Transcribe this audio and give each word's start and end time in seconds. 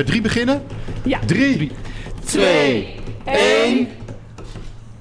Met 0.00 0.08
drie 0.08 0.20
beginnen? 0.20 0.62
Ja. 1.02 1.18
Drie. 1.26 1.70
Twee, 2.24 2.94
één. 3.24 3.88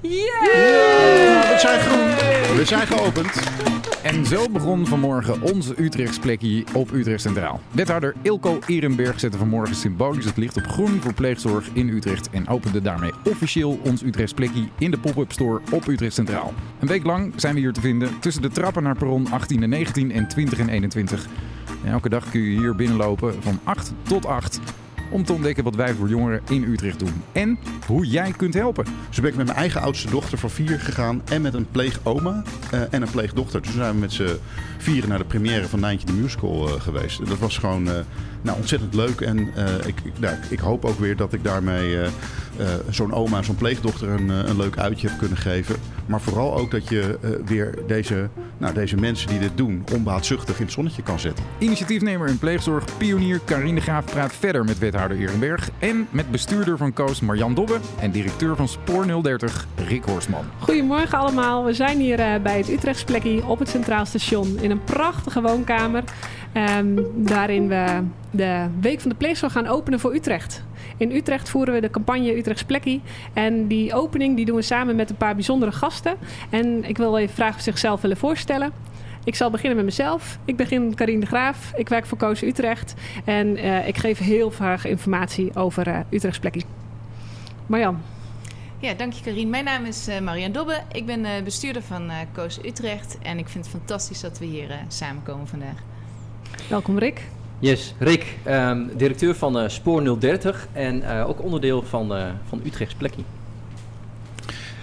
We 0.01 1.55
zijn 1.59 1.79
groen. 1.79 2.07
We 2.57 2.65
zijn 2.65 2.87
geopend. 2.87 3.39
En 4.03 4.25
zo 4.25 4.49
begon 4.49 4.85
vanmorgen 4.85 5.41
onze 5.41 5.73
Utrechts 5.77 6.19
plekje 6.19 6.63
op 6.73 6.91
Utrecht 6.91 7.21
Centraal. 7.21 7.61
Wethouder 7.71 8.15
Ilko 8.21 8.59
Ehrenberg 8.67 9.19
zette 9.19 9.37
vanmorgen 9.37 9.75
symbolisch 9.75 10.25
het 10.25 10.37
licht 10.37 10.57
op 10.57 10.67
groen 10.67 11.01
voor 11.01 11.13
pleegzorg 11.13 11.69
in 11.73 11.89
Utrecht 11.89 12.29
en 12.29 12.47
opende 12.47 12.81
daarmee 12.81 13.11
officieel 13.23 13.79
ons 13.83 14.03
Utrechts 14.03 14.33
plekje 14.33 14.67
in 14.77 14.91
de 14.91 14.99
pop-up 14.99 15.31
store 15.31 15.61
op 15.71 15.87
Utrecht 15.87 16.13
Centraal. 16.13 16.53
Een 16.79 16.87
week 16.87 17.05
lang 17.05 17.33
zijn 17.35 17.53
we 17.53 17.59
hier 17.59 17.73
te 17.73 17.81
vinden 17.81 18.19
tussen 18.19 18.41
de 18.41 18.49
trappen 18.49 18.83
naar 18.83 18.97
perron 18.97 19.31
18 19.31 19.63
en 19.63 19.69
19 19.69 20.11
en 20.11 20.27
20 20.27 20.59
en 20.59 20.69
21. 20.69 21.27
En 21.83 21.91
elke 21.91 22.09
dag 22.09 22.29
kun 22.29 22.41
je 22.41 22.59
hier 22.59 22.75
binnenlopen 22.75 23.43
van 23.43 23.59
8 23.63 23.93
tot 24.03 24.25
8 24.25 24.59
om 25.09 25.23
te 25.23 25.33
ontdekken 25.33 25.63
wat 25.63 25.75
wij 25.75 25.93
voor 25.93 26.09
jongeren 26.09 26.41
in 26.49 26.63
Utrecht 26.63 26.99
doen 26.99 27.23
en 27.31 27.59
hoe 27.85 28.05
jij 28.05 28.33
kunt 28.37 28.53
helpen. 28.53 28.85
Dus 29.07 29.19
ben 29.19 29.29
ik 29.29 29.35
met 29.35 29.45
mijn 29.45 29.57
eigen 29.57 29.81
oudste 29.81 30.09
dochter 30.09 30.37
van 30.37 30.49
vier 30.49 30.79
gegaan 30.79 31.21
en 31.25 31.41
met 31.41 31.53
een 31.53 31.67
pleegoma 31.71 32.43
uh, 32.73 32.81
en 32.89 33.01
een 33.01 33.11
pleegdochter. 33.11 33.61
Toen 33.61 33.73
zijn 33.73 33.93
we 33.93 33.99
met 33.99 34.13
z'n 34.13 34.37
vieren 34.77 35.09
naar 35.09 35.17
de 35.17 35.25
première 35.25 35.67
van 35.67 35.79
Nijntje 35.79 36.07
de 36.07 36.13
Musical 36.13 36.67
uh, 36.67 36.81
geweest. 36.81 37.27
Dat 37.27 37.39
was 37.39 37.57
gewoon 37.57 37.87
uh, 37.87 37.93
nou, 38.41 38.57
ontzettend 38.57 38.93
leuk 38.93 39.21
en 39.21 39.37
ik, 39.85 39.95
ik, 40.03 40.19
nou, 40.19 40.35
ik, 40.49 40.59
hoop 40.59 40.85
ook 40.85 40.99
weer 40.99 41.15
dat 41.15 41.33
ik 41.33 41.43
daarmee 41.43 41.97
zo'n 42.89 43.13
oma 43.13 43.37
en 43.37 43.43
zo'n 43.43 43.55
pleegdochter 43.55 44.09
een, 44.09 44.29
een 44.29 44.57
leuk 44.57 44.77
uitje 44.77 45.07
heb 45.07 45.17
kunnen 45.17 45.37
geven. 45.37 45.75
Maar 46.05 46.21
vooral 46.21 46.57
ook 46.57 46.71
dat 46.71 46.89
je 46.89 47.17
weer 47.45 47.77
deze, 47.87 48.29
nou, 48.57 48.73
deze 48.73 48.95
mensen 48.95 49.27
die 49.27 49.39
dit 49.39 49.57
doen 49.57 49.83
onbaatzuchtig 49.93 50.57
in 50.59 50.63
het 50.63 50.73
zonnetje 50.73 51.03
kan 51.03 51.19
zetten. 51.19 51.45
Initiatiefnemer 51.57 52.27
in 52.27 52.39
pleegzorg, 52.39 52.97
pionier 52.97 53.39
Karine 53.45 53.79
de 53.79 53.81
Graaf 53.81 54.05
praat 54.05 54.33
verder 54.33 54.65
met 54.65 54.79
wethouder 54.79 55.17
Ehrenberg 55.17 55.69
en 55.79 56.07
met 56.09 56.31
bestuurder 56.31 56.77
van 56.77 56.93
Koos 56.93 57.19
Marjan 57.19 57.53
Dobbe 57.53 57.77
en 57.99 58.11
directeur 58.11 58.55
van 58.55 58.67
Spoor 58.67 59.23
030 59.23 59.67
Rick 59.87 60.03
Horstman. 60.03 60.45
Goedemorgen 60.59 61.17
allemaal. 61.17 61.65
We 61.65 61.73
zijn 61.73 61.99
hier 61.99 62.19
uh, 62.19 62.35
bij 62.43 62.57
het 62.57 62.69
Utrechtsplekje 62.69 63.45
op 63.45 63.59
het 63.59 63.69
Centraal 63.69 64.05
Station 64.05 64.57
in 64.61 64.71
een 64.71 64.83
prachtige 64.83 65.41
woonkamer. 65.41 66.03
Um, 66.77 67.05
waarin 67.27 67.67
we 67.67 68.03
de 68.31 68.65
Week 68.81 69.01
van 69.01 69.09
de 69.09 69.15
Pleegzorg 69.15 69.51
gaan 69.51 69.67
openen 69.67 69.99
voor 69.99 70.13
Utrecht. 70.13 70.63
In 70.99 71.11
Utrecht 71.11 71.49
voeren 71.49 71.73
we 71.73 71.81
de 71.81 71.89
campagne 71.89 72.37
Utrechts 72.37 72.63
Plekkie. 72.63 73.01
En 73.33 73.67
die 73.67 73.93
opening 73.93 74.35
die 74.35 74.45
doen 74.45 74.55
we 74.55 74.61
samen 74.61 74.95
met 74.95 75.09
een 75.09 75.15
paar 75.15 75.35
bijzondere 75.35 75.71
gasten. 75.71 76.15
En 76.49 76.83
ik 76.83 76.97
wil 76.97 77.17
even 77.17 77.35
vragen 77.35 77.55
of 77.55 77.61
ze 77.61 77.69
zichzelf 77.69 78.01
willen 78.01 78.17
voorstellen. 78.17 78.71
Ik 79.23 79.35
zal 79.35 79.49
beginnen 79.49 79.75
met 79.75 79.85
mezelf. 79.85 80.39
Ik 80.45 80.55
begin 80.55 80.95
Karine 80.95 81.19
de 81.19 81.25
Graaf. 81.25 81.71
Ik 81.75 81.89
werk 81.89 82.05
voor 82.05 82.17
Koos 82.17 82.41
Utrecht. 82.41 82.93
En 83.25 83.57
uh, 83.57 83.87
ik 83.87 83.97
geef 83.97 84.17
heel 84.17 84.51
vaak 84.51 84.83
informatie 84.83 85.55
over 85.55 85.87
uh, 85.87 85.99
Utrechts 86.09 86.39
Plekkie. 86.39 86.65
Marjan. 87.65 88.01
Ja, 88.79 88.93
dank 88.93 89.13
je 89.13 89.23
Karine. 89.23 89.49
Mijn 89.49 89.63
naam 89.63 89.85
is 89.85 90.07
uh, 90.09 90.19
Marianne 90.19 90.53
Dobbe. 90.53 90.81
Ik 90.91 91.05
ben 91.05 91.19
uh, 91.19 91.29
bestuurder 91.43 91.81
van 91.81 92.05
uh, 92.05 92.15
Koos 92.31 92.59
Utrecht. 92.65 93.17
En 93.21 93.37
ik 93.37 93.47
vind 93.47 93.65
het 93.65 93.73
fantastisch 93.73 94.21
dat 94.21 94.39
we 94.39 94.45
hier 94.45 94.79
samenkomen 94.87 95.47
vandaag. 95.47 95.77
Welkom 96.69 96.97
Rick. 96.97 97.21
Yes, 97.59 97.93
Rick, 97.97 98.37
um, 98.47 98.89
directeur 98.97 99.35
van 99.35 99.69
Spoor 99.69 100.19
030 100.19 100.67
en 100.73 101.07
ook 101.07 101.43
onderdeel 101.43 101.83
van, 101.83 102.13
van 102.47 102.61
Utrechts 102.65 102.93
Plekkie. 102.93 103.25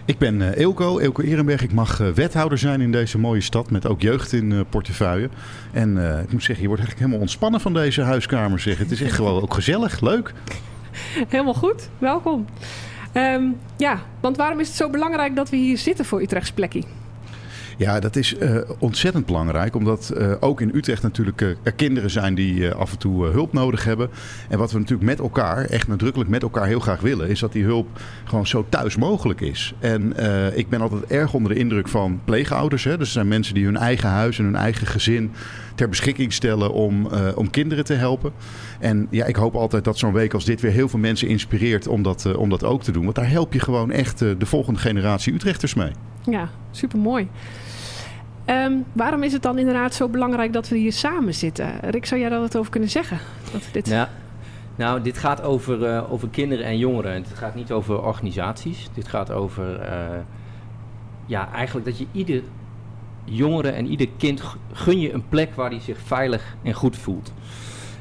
Ik 0.07 0.19
ben 0.19 0.41
uh, 0.41 0.57
Eelco, 0.57 0.99
Eelco 0.99 1.23
Ehrenberg. 1.23 1.63
Ik 1.63 1.73
mag 1.73 2.01
uh, 2.01 2.09
wethouder 2.09 2.59
zijn 2.59 2.81
in 2.81 2.93
deze 2.93 3.19
mooie 3.19 3.41
stad 3.41 3.71
met 3.71 3.87
ook 3.87 4.01
jeugd 4.01 4.33
in 4.33 4.51
uh, 4.51 4.61
portefeuille. 4.69 5.29
En 5.73 5.97
ik 6.23 6.33
moet 6.33 6.43
zeggen, 6.43 6.63
je 6.63 6.69
wordt 6.69 6.83
eigenlijk 6.83 6.99
helemaal 6.99 7.21
ontspannen 7.21 7.61
van 7.61 7.73
deze 7.73 8.03
huiskamer. 8.03 8.61
Zeg. 8.61 8.79
Het 8.79 8.91
is 8.91 9.03
echt 9.03 9.13
gewoon 9.13 9.43
ook 9.43 9.55
gezellig, 9.55 10.01
leuk. 10.01 10.33
Helemaal 11.29 11.55
goed, 11.55 11.89
welkom. 11.99 12.47
Um, 13.13 13.57
ja, 13.77 14.03
want 14.21 14.37
waarom 14.37 14.61
is 14.61 14.69
het 14.69 14.77
zo 14.77 14.91
belangrijk 14.91 15.37
dat 15.37 15.51
we 15.51 15.57
hier 15.57 15.79
zitten 15.79 16.05
voor 16.05 16.23
Utrechts 16.23 16.53
Plekkie? 16.53 16.85
Ja, 17.79 18.01
dat 18.01 18.17
is 18.17 18.35
uh, 18.35 18.59
ontzettend 18.79 19.27
belangrijk. 19.27 19.75
Omdat 19.75 20.13
uh, 20.17 20.33
ook 20.41 20.61
in 20.61 20.71
Utrecht 20.75 21.03
natuurlijk 21.03 21.41
uh, 21.41 21.49
er 21.63 21.73
kinderen 21.73 22.11
zijn 22.11 22.35
die 22.35 22.71
af 22.71 22.93
en 22.93 22.99
toe 22.99 23.27
hulp 23.27 23.53
nodig 23.53 23.85
hebben. 23.85 24.11
En 24.49 24.59
wat 24.59 24.73
we 24.73 24.79
natuurlijk 24.79 25.09
met 25.09 25.19
elkaar, 25.19 25.65
echt 25.65 25.89
nadrukkelijk 25.89 26.31
met 26.31 26.43
elkaar 26.43 26.67
heel 26.67 26.81
graag 26.81 27.01
willen, 27.01 27.29
is 27.29 27.41
dat 27.41 27.53
die 27.53 27.65
hulp 27.65 27.89
gewoon 28.25 28.47
zo 28.47 28.67
thuis 28.69 28.97
mogelijk 28.97 29.41
is. 29.41 29.75
En 29.79 30.15
ik 30.57 30.69
ben 30.69 30.81
altijd 30.81 31.05
erg 31.05 31.35
onder 31.35 31.53
de 31.53 31.59
indruk 31.59 31.89
van 31.89 32.21
pleegouders. 32.25 32.85
Hè. 32.85 32.97
Dus 32.97 33.07
er 33.07 33.13
zijn 33.13 33.29
mensen 33.29 33.55
die 33.55 33.65
hun 33.65 33.77
eigen 33.77 34.09
huis 34.09 34.39
en 34.39 34.45
hun 34.45 34.57
eigen 34.57 34.87
gezin 34.87 35.33
ter 35.77 35.89
beschikking 35.89 36.33
stellen 36.33 36.73
om, 36.73 37.09
om 37.35 37.51
kinderen 37.51 37.85
te 37.85 37.95
helpen. 37.95 38.33
En 38.81 39.07
ja, 39.11 39.25
ik 39.25 39.37
hoop 39.37 39.55
altijd 39.55 39.85
dat 39.85 39.99
zo'n 39.99 40.13
week 40.13 40.35
als 40.35 40.45
dit 40.45 40.61
weer 40.61 40.73
heel 40.73 40.89
veel 40.89 40.99
mensen 40.99 41.29
inspireert 41.29 41.87
om 41.87 42.03
dat, 42.03 42.37
om 42.37 42.51
dat 42.51 42.65
ook 42.65 42.83
te 42.83 42.93
doen. 42.93 43.03
Want 43.03 43.15
daar 43.15 43.31
help 43.31 43.53
je 43.53 43.61
gewoon 43.61 43.91
echt 43.91 44.19
de 44.19 44.47
volgende 44.47 44.81
generatie 44.81 45.35
Utrechters 45.35 45.75
mee. 45.75 45.91
Ja, 46.31 46.49
super 46.71 46.99
mooi. 46.99 47.29
Um, 48.47 48.85
waarom 48.93 49.23
is 49.23 49.33
het 49.33 49.43
dan 49.43 49.59
inderdaad 49.59 49.95
zo 49.95 50.09
belangrijk 50.09 50.53
dat 50.53 50.69
we 50.69 50.77
hier 50.77 50.93
samen 50.93 51.35
zitten? 51.35 51.81
Rick, 51.81 52.07
zou 52.07 52.21
jij 52.21 52.31
daar 52.31 52.41
wat 52.41 52.57
over 52.57 52.71
kunnen 52.71 52.91
zeggen? 52.91 53.19
Dat 53.53 53.63
dit... 53.73 53.89
ja, 53.89 54.11
nou, 54.77 55.03
dit 55.03 55.19
gaat 55.19 55.43
over, 55.43 55.93
uh, 55.93 56.13
over 56.13 56.29
kinderen 56.29 56.65
en 56.65 56.79
jongeren. 56.79 57.13
Het 57.13 57.33
gaat 57.35 57.55
niet 57.55 57.73
over 57.73 58.03
organisaties. 58.03 58.89
Dit 58.95 59.09
gaat 59.09 59.31
over, 59.31 59.81
uh, 59.81 60.19
ja, 61.27 61.53
eigenlijk 61.53 61.87
dat 61.87 61.99
je 61.99 62.07
ieder 62.13 62.43
jongere 63.27 63.71
en 63.71 63.87
ieder 63.87 64.09
kind 64.17 64.43
gun 64.73 65.01
je 65.01 65.13
een 65.13 65.29
plek 65.29 65.55
waar 65.55 65.71
hij 65.71 65.81
zich 65.81 65.99
veilig 66.01 66.57
en 66.63 66.73
goed 66.73 66.97
voelt. 66.97 67.33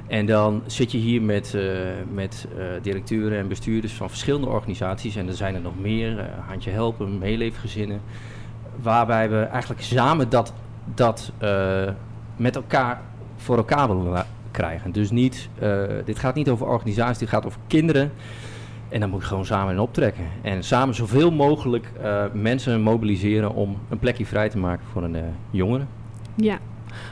En 0.08 0.26
dan 0.26 0.64
zit 0.66 0.92
je 0.92 0.98
hier 0.98 1.22
met, 1.22 1.54
uh, 1.56 1.64
met 2.14 2.48
directeuren 2.82 3.40
en 3.40 3.48
bestuurders 3.48 3.94
van 3.94 4.10
verschillende 4.10 4.48
organisaties. 4.48 5.16
En 5.16 5.28
er 5.28 5.34
zijn 5.34 5.56
er 5.56 5.62
nog 5.62 5.80
meer. 5.80 6.30
Handje 6.48 6.72
Helpen, 6.72 7.18
Meeleefgezinnen 7.18 8.02
waarbij 8.82 9.30
we 9.30 9.42
eigenlijk 9.42 9.82
samen 9.82 10.30
dat, 10.30 10.54
dat 10.94 11.32
met 12.36 12.56
elkaar 12.56 13.02
voor 13.36 13.58
elkaar 13.58 13.88
willen 13.88 14.26
krijgen. 14.52 14.92
Dus 14.92 15.12
niet, 15.12 15.50
dit 16.06 16.20
gaat 16.20 16.36
niet 16.36 16.50
over 16.50 16.68
organisaties, 16.68 17.18
dit 17.18 17.30
gaat 17.30 17.46
over 17.46 17.60
kinderen. 17.68 18.12
En 18.90 19.00
dan 19.00 19.10
moet 19.10 19.22
je 19.22 19.28
gewoon 19.28 19.46
samen 19.46 19.74
in 19.74 19.80
optrekken. 19.80 20.24
En 20.42 20.64
samen 20.64 20.96
zoveel 20.96 21.32
mogelijk 21.32 21.92
uh, 22.02 22.24
mensen 22.34 22.82
mobiliseren 22.82 23.54
om 23.54 23.78
een 23.90 24.00
plekje 24.00 24.26
vrij 24.26 24.50
te 24.50 24.58
maken 24.58 24.86
voor 24.92 25.04
een 25.04 25.18
jongere. 25.52 25.84
Ja, 26.36 26.60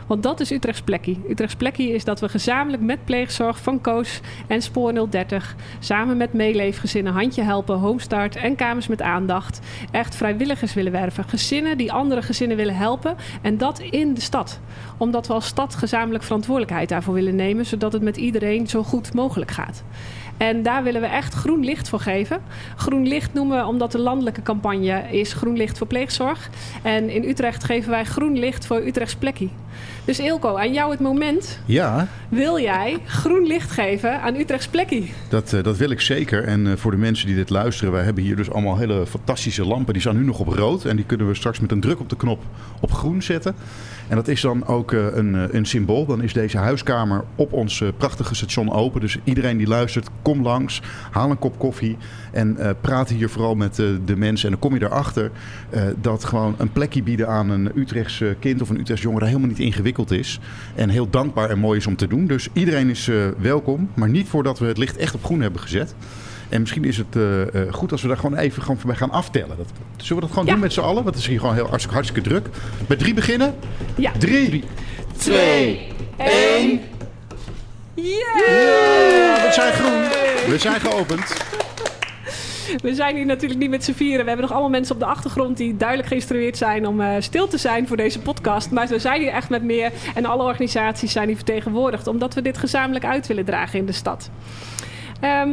want 0.08 0.24
dat 0.24 0.40
is 0.40 0.52
Utrechts 0.52 0.82
plekkie. 0.82 1.22
Utrechts 1.30 1.56
plekkie 1.56 1.94
is 1.94 2.04
dat 2.04 2.20
we 2.20 2.30
gezamenlijk 2.30 2.84
met 2.84 3.06
pleegzorg 3.06 3.60
van 3.60 3.82
Koos 3.82 4.20
en 4.48 4.62
Spoor 4.62 5.10
030... 5.10 5.56
samen 5.80 6.18
met 6.18 6.34
meeleefgezinnen, 6.34 7.14
Handje 7.14 7.42
Helpen, 7.42 7.78
Homestart 7.78 8.36
en 8.36 8.56
Kamers 8.56 8.88
met 8.88 9.02
Aandacht... 9.02 9.60
echt 9.92 10.16
vrijwilligers 10.16 10.74
willen 10.74 10.92
werven. 10.92 11.24
Gezinnen 11.24 11.78
die 11.78 11.92
andere 11.92 12.22
gezinnen 12.22 12.58
willen 12.58 12.76
helpen. 12.76 13.16
En 13.42 13.58
dat 13.58 13.80
in 13.80 14.14
de 14.14 14.22
stad. 14.22 14.60
Omdat 14.98 15.28
we 15.28 15.34
als 15.34 15.46
stad 15.46 15.76
gezamenlijk 15.76 16.24
verantwoordelijkheid 16.24 16.90
daarvoor 16.90 17.14
willen 17.14 17.36
nemen... 17.36 17.66
zodat 17.66 17.94
het 17.94 18.02
met 18.02 18.18
iedereen 18.18 18.68
zo 18.68 18.84
goed 18.84 19.14
mogelijk 19.14 19.52
gaat. 19.52 19.84
En 20.38 20.64
daar 20.64 20.84
willen 20.84 21.02
we 21.02 21.08
echt 21.08 21.34
groen 21.34 21.66
licht 21.66 21.90
voor 21.90 22.00
geven. 22.00 22.42
Groen 22.76 23.08
licht 23.08 23.34
noemen 23.34 23.58
we 23.58 23.66
omdat 23.66 23.92
de 23.92 24.00
landelijke 24.00 24.42
campagne 24.42 25.04
is 25.12 25.34
groen 25.34 25.58
licht 25.58 25.78
voor 25.78 25.88
pleegzorg. 25.88 26.50
En 26.82 27.10
in 27.10 27.24
Utrecht 27.24 27.64
geven 27.64 27.90
wij 27.90 28.06
groen 28.06 28.40
licht 28.40 28.66
voor 28.66 28.86
Utrechts 28.86 29.16
plekkie. 29.16 29.52
Dus 30.06 30.20
Ilko, 30.20 30.58
aan 30.58 30.74
jou 30.74 30.92
het 30.92 31.00
moment. 31.00 31.60
Ja. 31.66 32.08
Wil 32.30 32.60
jij 32.60 32.98
groen 33.06 33.48
licht 33.48 33.72
geven 33.72 34.22
aan 34.22 34.36
Utrechts 34.36 34.68
plekkie? 34.68 35.14
Dat, 35.30 35.54
uh, 35.54 35.64
dat 35.64 35.78
wil 35.78 35.90
ik 35.90 36.02
zeker. 36.02 36.44
En 36.44 36.66
uh, 36.66 36.74
voor 36.76 36.92
de 36.92 36.98
mensen 36.98 37.28
die 37.28 37.36
dit 37.36 37.50
luisteren, 37.50 37.94
wij 37.94 38.04
hebben 38.04 38.24
hier 38.24 38.36
dus 38.36 38.52
allemaal 38.52 38.78
hele 38.78 39.06
fantastische 39.06 39.66
lampen. 39.66 39.94
Die 39.94 40.02
staan 40.02 40.16
nu 40.16 40.24
nog 40.24 40.40
op 40.40 40.48
rood. 40.48 40.86
En 40.86 40.96
die 40.96 41.06
kunnen 41.06 41.28
we 41.28 41.36
straks 41.36 41.60
met 41.60 41.72
een 41.72 41.80
druk 41.80 42.00
op 42.00 42.10
de 42.10 42.16
knop 42.16 42.44
op 42.80 42.92
groen 42.92 43.22
zetten. 43.22 43.56
En 44.08 44.16
dat 44.16 44.28
is 44.28 44.42
dan 44.42 44.66
ook 44.68 44.92
uh, 44.92 45.06
een, 45.16 45.56
een 45.56 45.66
symbool. 45.66 46.06
Dan 46.06 46.22
is 46.22 46.34
deze 46.34 46.58
huiskamer 46.58 47.24
op 47.36 47.54
ons 47.54 47.84
prachtige 47.98 48.36
station 48.36 48.72
open. 48.72 49.02
Dus 49.02 49.18
iedereen 49.24 49.58
die 49.58 49.68
luistert, 49.68 50.10
kom 50.22 50.42
langs, 50.42 50.82
haal 51.12 51.30
een 51.30 51.40
kop 51.40 51.60
koffie 51.60 51.98
en 52.32 52.58
praat 52.82 53.10
hier 53.10 53.30
vooral 53.30 53.56
met 53.56 53.76
de 53.76 54.16
mensen. 54.16 54.46
En 54.46 54.52
dan 54.52 54.70
kom 54.70 54.80
je 54.80 54.86
erachter 54.86 55.32
dat 56.02 56.24
gewoon 56.24 56.56
een 56.58 56.72
plekje 56.72 57.04
bieden 57.04 57.28
aan 57.28 57.50
een 57.50 57.72
Utrechts 57.76 58.24
kind 58.40 58.62
of 58.62 58.70
een 58.70 58.80
Utrechts 58.80 59.04
jongere 59.04 59.26
helemaal 59.26 59.48
niet 59.48 59.60
ingewikkeld 59.60 59.93
is. 60.12 60.40
En 60.76 60.90
heel 60.90 61.10
dankbaar 61.10 61.50
en 61.50 61.60
mooi 61.60 61.80
is 61.80 61.88
om 61.88 61.96
te 61.96 62.08
doen. 62.08 62.28
Dus 62.28 62.48
iedereen 62.54 62.90
is 62.90 63.10
welkom, 63.38 63.90
maar 63.94 64.10
niet 64.10 64.28
voordat 64.28 64.60
we 64.60 64.66
het 64.66 64.78
licht 64.78 64.98
echt 64.98 65.16
op 65.16 65.26
groen 65.26 65.42
hebben 65.42 65.62
gezet. 65.62 65.96
En 66.50 66.60
misschien 66.60 66.86
is 66.86 66.98
het 66.98 67.16
uh, 67.16 67.40
uh, 67.40 67.46
goed 67.72 67.92
als 67.92 68.02
we 68.02 68.08
daar 68.08 68.18
gewoon 68.18 68.38
even 68.38 68.62
gewoon 68.62 68.78
voorbij 68.78 68.96
gaan 68.98 69.12
aftellen. 69.12 69.58
Dat, 69.58 69.68
zullen 69.98 70.16
we 70.16 70.22
dat 70.22 70.30
gewoon 70.30 70.46
ja. 70.46 70.52
doen 70.52 70.62
met 70.62 70.74
z'n 70.74 70.80
allen? 70.80 71.04
Want 71.04 71.16
het 71.16 71.24
is 71.24 71.28
hier 71.28 71.40
gewoon 71.40 71.56
heel 71.56 71.68
hartstikke, 71.68 71.96
hartstikke 71.96 72.30
druk. 72.30 72.50
Met 72.88 73.00
drie 73.00 73.14
beginnen? 73.14 73.56
Ja. 73.96 74.12
Drie, 74.18 74.48
drie 74.48 74.64
twee, 75.18 75.88
één. 76.18 76.82
Yeah! 77.94 78.10
yeah! 78.48 79.46
We 79.46 79.50
zijn 79.52 79.74
groen. 79.74 80.02
We 80.52 80.58
zijn 80.58 80.80
geopend. 80.80 81.34
We 82.82 82.96
zijn 82.96 83.16
hier 83.16 83.26
natuurlijk 83.26 83.60
niet 83.60 83.70
met 83.70 83.84
z'n 83.84 83.94
vieren. 83.94 84.22
We 84.22 84.28
hebben 84.28 84.46
nog 84.46 84.52
allemaal 84.52 84.70
mensen 84.70 84.94
op 84.94 85.02
de 85.02 85.08
achtergrond 85.08 85.58
die 85.58 85.78
duidelijk 85.78 86.08
geïnstrueerd 86.08 86.58
zijn 86.58 86.88
om 86.88 87.02
uh, 87.02 87.16
stil 87.20 87.48
te 87.48 87.58
zijn 87.58 87.88
voor 87.88 87.98
deze 87.98 88.20
podcast. 88.20 88.72
Maar 88.72 88.88
we 88.88 89.00
zijn 89.00 89.22
hier 89.22 89.32
echt 89.32 89.50
met 89.50 89.64
meer 89.64 89.92
en 90.16 90.26
alle 90.26 90.44
organisaties 90.44 91.12
zijn 91.12 91.28
hier 91.28 91.36
vertegenwoordigd, 91.36 92.08
omdat 92.08 92.34
we 92.34 92.42
dit 92.42 92.58
gezamenlijk 92.58 93.06
uit 93.06 93.28
willen 93.28 93.46
dragen 93.46 93.80
in 93.80 93.86
de 93.86 93.92
stad. 93.92 94.30
Ehm 95.20 95.50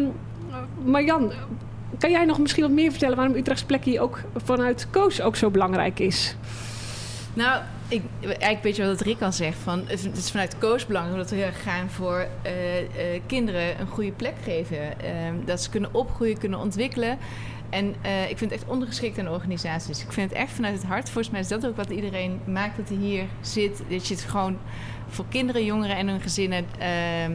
Marjan, 0.84 1.32
kan 1.98 2.10
jij 2.10 2.24
nog 2.24 2.38
misschien 2.38 2.62
wat 2.62 2.72
meer 2.72 2.90
vertellen 2.90 3.16
waarom 3.16 3.34
Utrechts 3.34 3.62
plekje 3.62 4.00
ook 4.00 4.20
vanuit 4.36 4.86
Koos 4.90 5.20
ook 5.20 5.36
zo 5.36 5.50
belangrijk 5.50 5.98
is? 5.98 6.36
Nou, 7.34 7.62
ik, 7.88 8.02
eigenlijk 8.20 8.62
weet 8.62 8.76
je 8.76 8.86
wat 8.86 9.00
Rick 9.00 9.22
al 9.22 9.32
zegt. 9.32 9.58
Van, 9.58 9.82
het 9.86 10.16
is 10.16 10.30
vanuit 10.30 10.58
Koos 10.58 10.86
belangrijk 10.86 11.18
dat 11.18 11.30
we 11.30 11.36
heel 11.36 11.44
erg 11.44 11.62
gaan 11.62 11.90
voor 11.90 12.26
uh, 12.46 12.80
uh, 12.80 13.20
kinderen 13.26 13.80
een 13.80 13.86
goede 13.86 14.12
plek 14.12 14.34
geven. 14.42 14.78
Uh, 14.78 14.86
dat 15.44 15.62
ze 15.62 15.70
kunnen 15.70 15.94
opgroeien, 15.94 16.38
kunnen 16.38 16.58
ontwikkelen. 16.58 17.18
En 17.70 17.94
uh, 18.04 18.30
ik 18.30 18.38
vind 18.38 18.50
het 18.50 18.60
echt 18.60 18.70
ondergeschikt 18.70 19.18
aan 19.18 19.28
organisaties. 19.28 20.02
Ik 20.02 20.12
vind 20.12 20.30
het 20.30 20.38
echt 20.38 20.52
vanuit 20.52 20.74
het 20.74 20.84
hart. 20.84 21.10
Volgens 21.10 21.30
mij 21.30 21.40
is 21.40 21.48
dat 21.48 21.66
ook 21.66 21.76
wat 21.76 21.90
iedereen 21.90 22.40
maakt 22.46 22.76
dat 22.76 22.88
hij 22.88 22.98
hier 22.98 23.24
zit. 23.40 23.82
Dat 23.88 24.06
je 24.06 24.14
het 24.14 24.22
gewoon 24.22 24.58
voor 25.08 25.24
kinderen, 25.28 25.64
jongeren 25.64 25.96
en 25.96 26.08
hun 26.08 26.20
gezinnen 26.20 26.64
uh, 26.78 27.28
uh, 27.28 27.32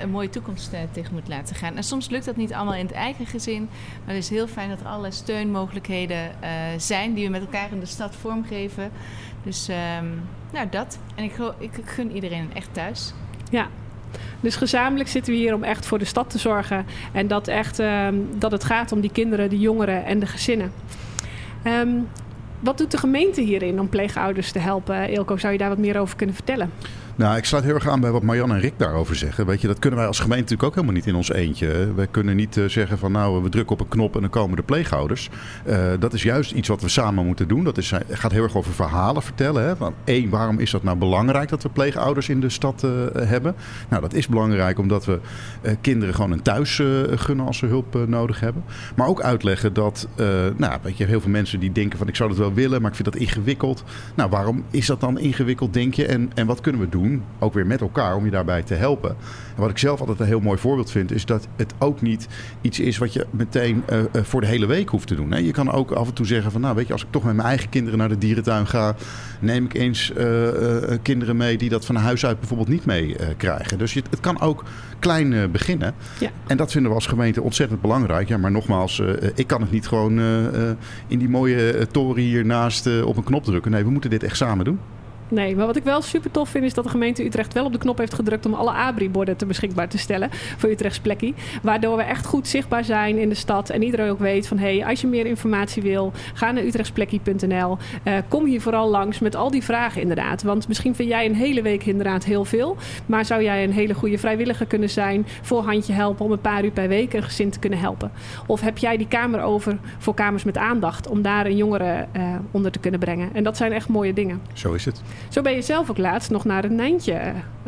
een 0.00 0.10
mooie 0.10 0.28
toekomst 0.28 0.70
tegen 0.92 1.14
moet 1.14 1.28
laten 1.28 1.56
gaan. 1.56 1.76
En 1.76 1.84
soms 1.84 2.08
lukt 2.08 2.24
dat 2.24 2.36
niet 2.36 2.52
allemaal 2.52 2.74
in 2.74 2.86
het 2.86 2.94
eigen 2.94 3.26
gezin. 3.26 3.68
Maar 4.04 4.14
het 4.14 4.24
is 4.24 4.30
heel 4.30 4.46
fijn 4.46 4.68
dat 4.68 4.80
er 4.80 4.86
allerlei 4.86 5.12
steunmogelijkheden 5.12 6.30
zijn 6.76 7.14
die 7.14 7.24
we 7.24 7.30
met 7.30 7.40
elkaar 7.40 7.72
in 7.72 7.80
de 7.80 7.86
stad 7.86 8.14
vormgeven. 8.14 8.90
Dus 9.42 9.68
um, 9.68 10.22
nou, 10.52 10.68
dat. 10.70 10.98
En 11.14 11.24
ik, 11.24 11.36
ik, 11.58 11.70
gun 11.84 12.12
iedereen 12.12 12.54
echt 12.54 12.74
thuis. 12.74 13.12
Ja, 13.50 13.68
dus 14.40 14.56
gezamenlijk 14.56 15.08
zitten 15.08 15.32
we 15.32 15.38
hier 15.38 15.54
om 15.54 15.62
echt 15.62 15.86
voor 15.86 15.98
de 15.98 16.04
stad 16.04 16.30
te 16.30 16.38
zorgen. 16.38 16.86
En 17.12 17.26
dat, 17.26 17.48
echt, 17.48 17.80
uh, 17.80 18.08
dat 18.38 18.52
het 18.52 18.64
gaat 18.64 18.92
om 18.92 19.00
die 19.00 19.12
kinderen, 19.12 19.50
de 19.50 19.58
jongeren 19.58 20.04
en 20.04 20.18
de 20.18 20.26
gezinnen. 20.26 20.72
Um, 21.66 22.08
wat 22.60 22.78
doet 22.78 22.90
de 22.90 22.98
gemeente 22.98 23.40
hierin 23.40 23.80
om 23.80 23.88
pleegouders 23.88 24.52
te 24.52 24.58
helpen? 24.58 25.10
Ilko, 25.10 25.36
zou 25.36 25.52
je 25.52 25.58
daar 25.58 25.68
wat 25.68 25.78
meer 25.78 25.98
over 25.98 26.16
kunnen 26.16 26.34
vertellen? 26.34 26.70
Nou, 27.20 27.36
ik 27.36 27.44
sluit 27.44 27.64
heel 27.64 27.74
erg 27.74 27.88
aan 27.88 28.00
bij 28.00 28.10
wat 28.10 28.22
Marjan 28.22 28.52
en 28.52 28.60
Rick 28.60 28.72
daarover 28.76 29.16
zeggen. 29.16 29.46
Weet 29.46 29.60
je, 29.60 29.66
dat 29.66 29.78
kunnen 29.78 29.98
wij 29.98 30.08
als 30.08 30.18
gemeente 30.18 30.42
natuurlijk 30.42 30.68
ook 30.68 30.74
helemaal 30.74 30.94
niet 30.94 31.06
in 31.06 31.14
ons 31.14 31.32
eentje. 31.32 31.94
Wij 31.94 32.06
kunnen 32.06 32.36
niet 32.36 32.56
uh, 32.56 32.64
zeggen 32.68 32.98
van 32.98 33.12
nou, 33.12 33.42
we 33.42 33.48
drukken 33.48 33.72
op 33.72 33.80
een 33.80 33.88
knop 33.88 34.14
en 34.14 34.20
dan 34.20 34.30
komen 34.30 34.56
de 34.56 34.62
pleegouders. 34.62 35.30
Uh, 35.66 35.76
dat 35.98 36.12
is 36.12 36.22
juist 36.22 36.52
iets 36.52 36.68
wat 36.68 36.82
we 36.82 36.88
samen 36.88 37.26
moeten 37.26 37.48
doen. 37.48 37.64
Dat 37.64 37.78
is, 37.78 37.92
gaat 38.10 38.32
heel 38.32 38.42
erg 38.42 38.56
over 38.56 38.72
verhalen 38.72 39.22
vertellen. 39.22 39.64
Hè? 39.64 39.76
Van, 39.76 39.94
één, 40.04 40.30
waarom 40.30 40.58
is 40.58 40.70
dat 40.70 40.82
nou 40.82 40.96
belangrijk 40.96 41.48
dat 41.48 41.62
we 41.62 41.68
pleegouders 41.68 42.28
in 42.28 42.40
de 42.40 42.48
stad 42.48 42.86
hebben? 43.14 43.54
Nou, 43.88 44.02
dat 44.02 44.14
is 44.14 44.28
belangrijk 44.28 44.78
omdat 44.78 45.04
we 45.04 45.20
kinderen 45.80 46.14
gewoon 46.14 46.32
een 46.32 46.42
thuis 46.42 46.82
gunnen 47.10 47.46
als 47.46 47.58
ze 47.58 47.66
hulp 47.66 47.98
nodig 48.06 48.40
hebben. 48.40 48.64
Maar 48.96 49.06
ook 49.06 49.20
uitleggen 49.20 49.72
dat, 49.72 50.08
nou, 50.56 50.78
weet 50.82 50.96
je, 50.96 51.04
heel 51.04 51.20
veel 51.20 51.30
mensen 51.30 51.60
die 51.60 51.72
denken 51.72 51.98
van 51.98 52.08
ik 52.08 52.16
zou 52.16 52.28
dat 52.28 52.38
wel 52.38 52.54
willen, 52.54 52.80
maar 52.80 52.90
ik 52.90 52.96
vind 52.96 53.12
dat 53.12 53.22
ingewikkeld. 53.22 53.84
Nou, 54.14 54.30
waarom 54.30 54.64
is 54.70 54.86
dat 54.86 55.00
dan 55.00 55.18
ingewikkeld, 55.18 55.72
denk 55.74 55.94
je? 55.94 56.06
En, 56.06 56.30
en 56.34 56.46
wat 56.46 56.60
kunnen 56.60 56.80
we 56.80 56.88
doen? 56.88 57.08
Ook 57.38 57.54
weer 57.54 57.66
met 57.66 57.80
elkaar, 57.80 58.16
om 58.16 58.24
je 58.24 58.30
daarbij 58.30 58.62
te 58.62 58.74
helpen. 58.74 59.10
En 59.54 59.60
wat 59.60 59.70
ik 59.70 59.78
zelf 59.78 60.00
altijd 60.00 60.20
een 60.20 60.26
heel 60.26 60.40
mooi 60.40 60.58
voorbeeld 60.58 60.90
vind, 60.90 61.12
is 61.12 61.24
dat 61.24 61.48
het 61.56 61.74
ook 61.78 62.00
niet 62.00 62.28
iets 62.60 62.80
is 62.80 62.98
wat 62.98 63.12
je 63.12 63.26
meteen 63.30 63.82
uh, 63.92 63.98
uh, 63.98 64.04
voor 64.22 64.40
de 64.40 64.46
hele 64.46 64.66
week 64.66 64.88
hoeft 64.88 65.06
te 65.06 65.14
doen. 65.14 65.30
Hè? 65.30 65.38
Je 65.38 65.50
kan 65.50 65.70
ook 65.70 65.90
af 65.90 66.08
en 66.08 66.14
toe 66.14 66.26
zeggen 66.26 66.52
van, 66.52 66.60
nou 66.60 66.74
weet 66.74 66.86
je, 66.86 66.92
als 66.92 67.02
ik 67.02 67.10
toch 67.10 67.24
met 67.24 67.34
mijn 67.34 67.48
eigen 67.48 67.68
kinderen 67.68 67.98
naar 67.98 68.08
de 68.08 68.18
dierentuin 68.18 68.66
ga, 68.66 68.94
neem 69.40 69.64
ik 69.64 69.74
eens 69.74 70.12
uh, 70.18 70.48
kinderen 71.02 71.36
mee 71.36 71.58
die 71.58 71.68
dat 71.68 71.86
van 71.86 71.96
huis 71.96 72.26
uit 72.26 72.38
bijvoorbeeld 72.38 72.68
niet 72.68 72.84
mee 72.84 73.16
krijgen. 73.36 73.78
Dus 73.78 73.92
je, 73.92 74.02
het 74.10 74.20
kan 74.20 74.40
ook 74.40 74.64
klein 74.98 75.50
beginnen. 75.50 75.94
Ja. 76.20 76.30
En 76.46 76.56
dat 76.56 76.72
vinden 76.72 76.90
we 76.90 76.96
als 76.96 77.06
gemeente 77.06 77.42
ontzettend 77.42 77.80
belangrijk. 77.80 78.28
Ja, 78.28 78.38
maar 78.38 78.50
nogmaals, 78.50 79.02
ik 79.34 79.46
kan 79.46 79.60
het 79.60 79.70
niet 79.70 79.88
gewoon 79.88 80.20
in 81.06 81.18
die 81.18 81.28
mooie 81.28 81.86
toren 81.90 82.22
hiernaast 82.22 83.02
op 83.02 83.16
een 83.16 83.24
knop 83.24 83.44
drukken. 83.44 83.70
Nee, 83.70 83.84
we 83.84 83.90
moeten 83.90 84.10
dit 84.10 84.22
echt 84.22 84.36
samen 84.36 84.64
doen. 84.64 84.78
Nee, 85.30 85.56
maar 85.56 85.66
wat 85.66 85.76
ik 85.76 85.84
wel 85.84 86.02
super 86.02 86.30
tof 86.30 86.48
vind 86.48 86.64
is 86.64 86.74
dat 86.74 86.84
de 86.84 86.90
gemeente 86.90 87.24
Utrecht 87.24 87.52
wel 87.52 87.64
op 87.64 87.72
de 87.72 87.78
knop 87.78 87.98
heeft 87.98 88.14
gedrukt 88.14 88.46
om 88.46 88.54
alle 88.54 88.70
ABRI-borden 88.70 89.36
te 89.36 89.46
beschikbaar 89.46 89.88
te 89.88 89.98
stellen 89.98 90.28
voor 90.32 90.70
Utrechts 90.70 91.00
plekkie. 91.00 91.34
Waardoor 91.62 91.96
we 91.96 92.02
echt 92.02 92.26
goed 92.26 92.48
zichtbaar 92.48 92.84
zijn 92.84 93.18
in 93.18 93.28
de 93.28 93.34
stad 93.34 93.70
en 93.70 93.82
iedereen 93.82 94.10
ook 94.10 94.18
weet 94.18 94.46
van 94.46 94.58
hé, 94.58 94.78
hey, 94.78 94.88
als 94.88 95.00
je 95.00 95.06
meer 95.06 95.26
informatie 95.26 95.82
wil, 95.82 96.12
ga 96.34 96.50
naar 96.50 96.64
utrechtsplekkie.nl. 96.64 97.78
Uh, 98.04 98.14
kom 98.28 98.44
hier 98.44 98.60
vooral 98.60 98.90
langs 98.90 99.18
met 99.18 99.34
al 99.36 99.50
die 99.50 99.62
vragen 99.62 100.00
inderdaad. 100.00 100.42
Want 100.42 100.68
misschien 100.68 100.94
vind 100.94 101.08
jij 101.08 101.26
een 101.26 101.34
hele 101.34 101.62
week 101.62 101.86
inderdaad 101.86 102.24
heel 102.24 102.44
veel, 102.44 102.76
maar 103.06 103.24
zou 103.24 103.42
jij 103.42 103.64
een 103.64 103.72
hele 103.72 103.94
goede 103.94 104.18
vrijwilliger 104.18 104.66
kunnen 104.66 104.90
zijn 104.90 105.26
voor 105.42 105.62
handje 105.62 105.92
helpen 105.92 106.24
om 106.24 106.32
een 106.32 106.40
paar 106.40 106.64
uur 106.64 106.70
per 106.70 106.88
week 106.88 107.12
een 107.12 107.22
gezin 107.22 107.50
te 107.50 107.58
kunnen 107.58 107.78
helpen? 107.78 108.10
Of 108.46 108.60
heb 108.60 108.78
jij 108.78 108.96
die 108.96 109.08
kamer 109.08 109.42
over 109.42 109.78
voor 109.98 110.14
kamers 110.14 110.44
met 110.44 110.56
aandacht 110.56 111.08
om 111.08 111.22
daar 111.22 111.46
een 111.46 111.56
jongere 111.56 112.06
uh, 112.16 112.22
onder 112.50 112.70
te 112.70 112.78
kunnen 112.78 113.00
brengen? 113.00 113.30
En 113.32 113.44
dat 113.44 113.56
zijn 113.56 113.72
echt 113.72 113.88
mooie 113.88 114.12
dingen. 114.12 114.40
Zo 114.52 114.72
is 114.72 114.84
het. 114.84 115.02
Zo 115.28 115.42
ben 115.42 115.54
je 115.54 115.62
zelf 115.62 115.90
ook 115.90 115.98
laatst 115.98 116.30
nog 116.30 116.44
naar 116.44 116.64
een 116.64 116.74
Nijntje 116.74 117.12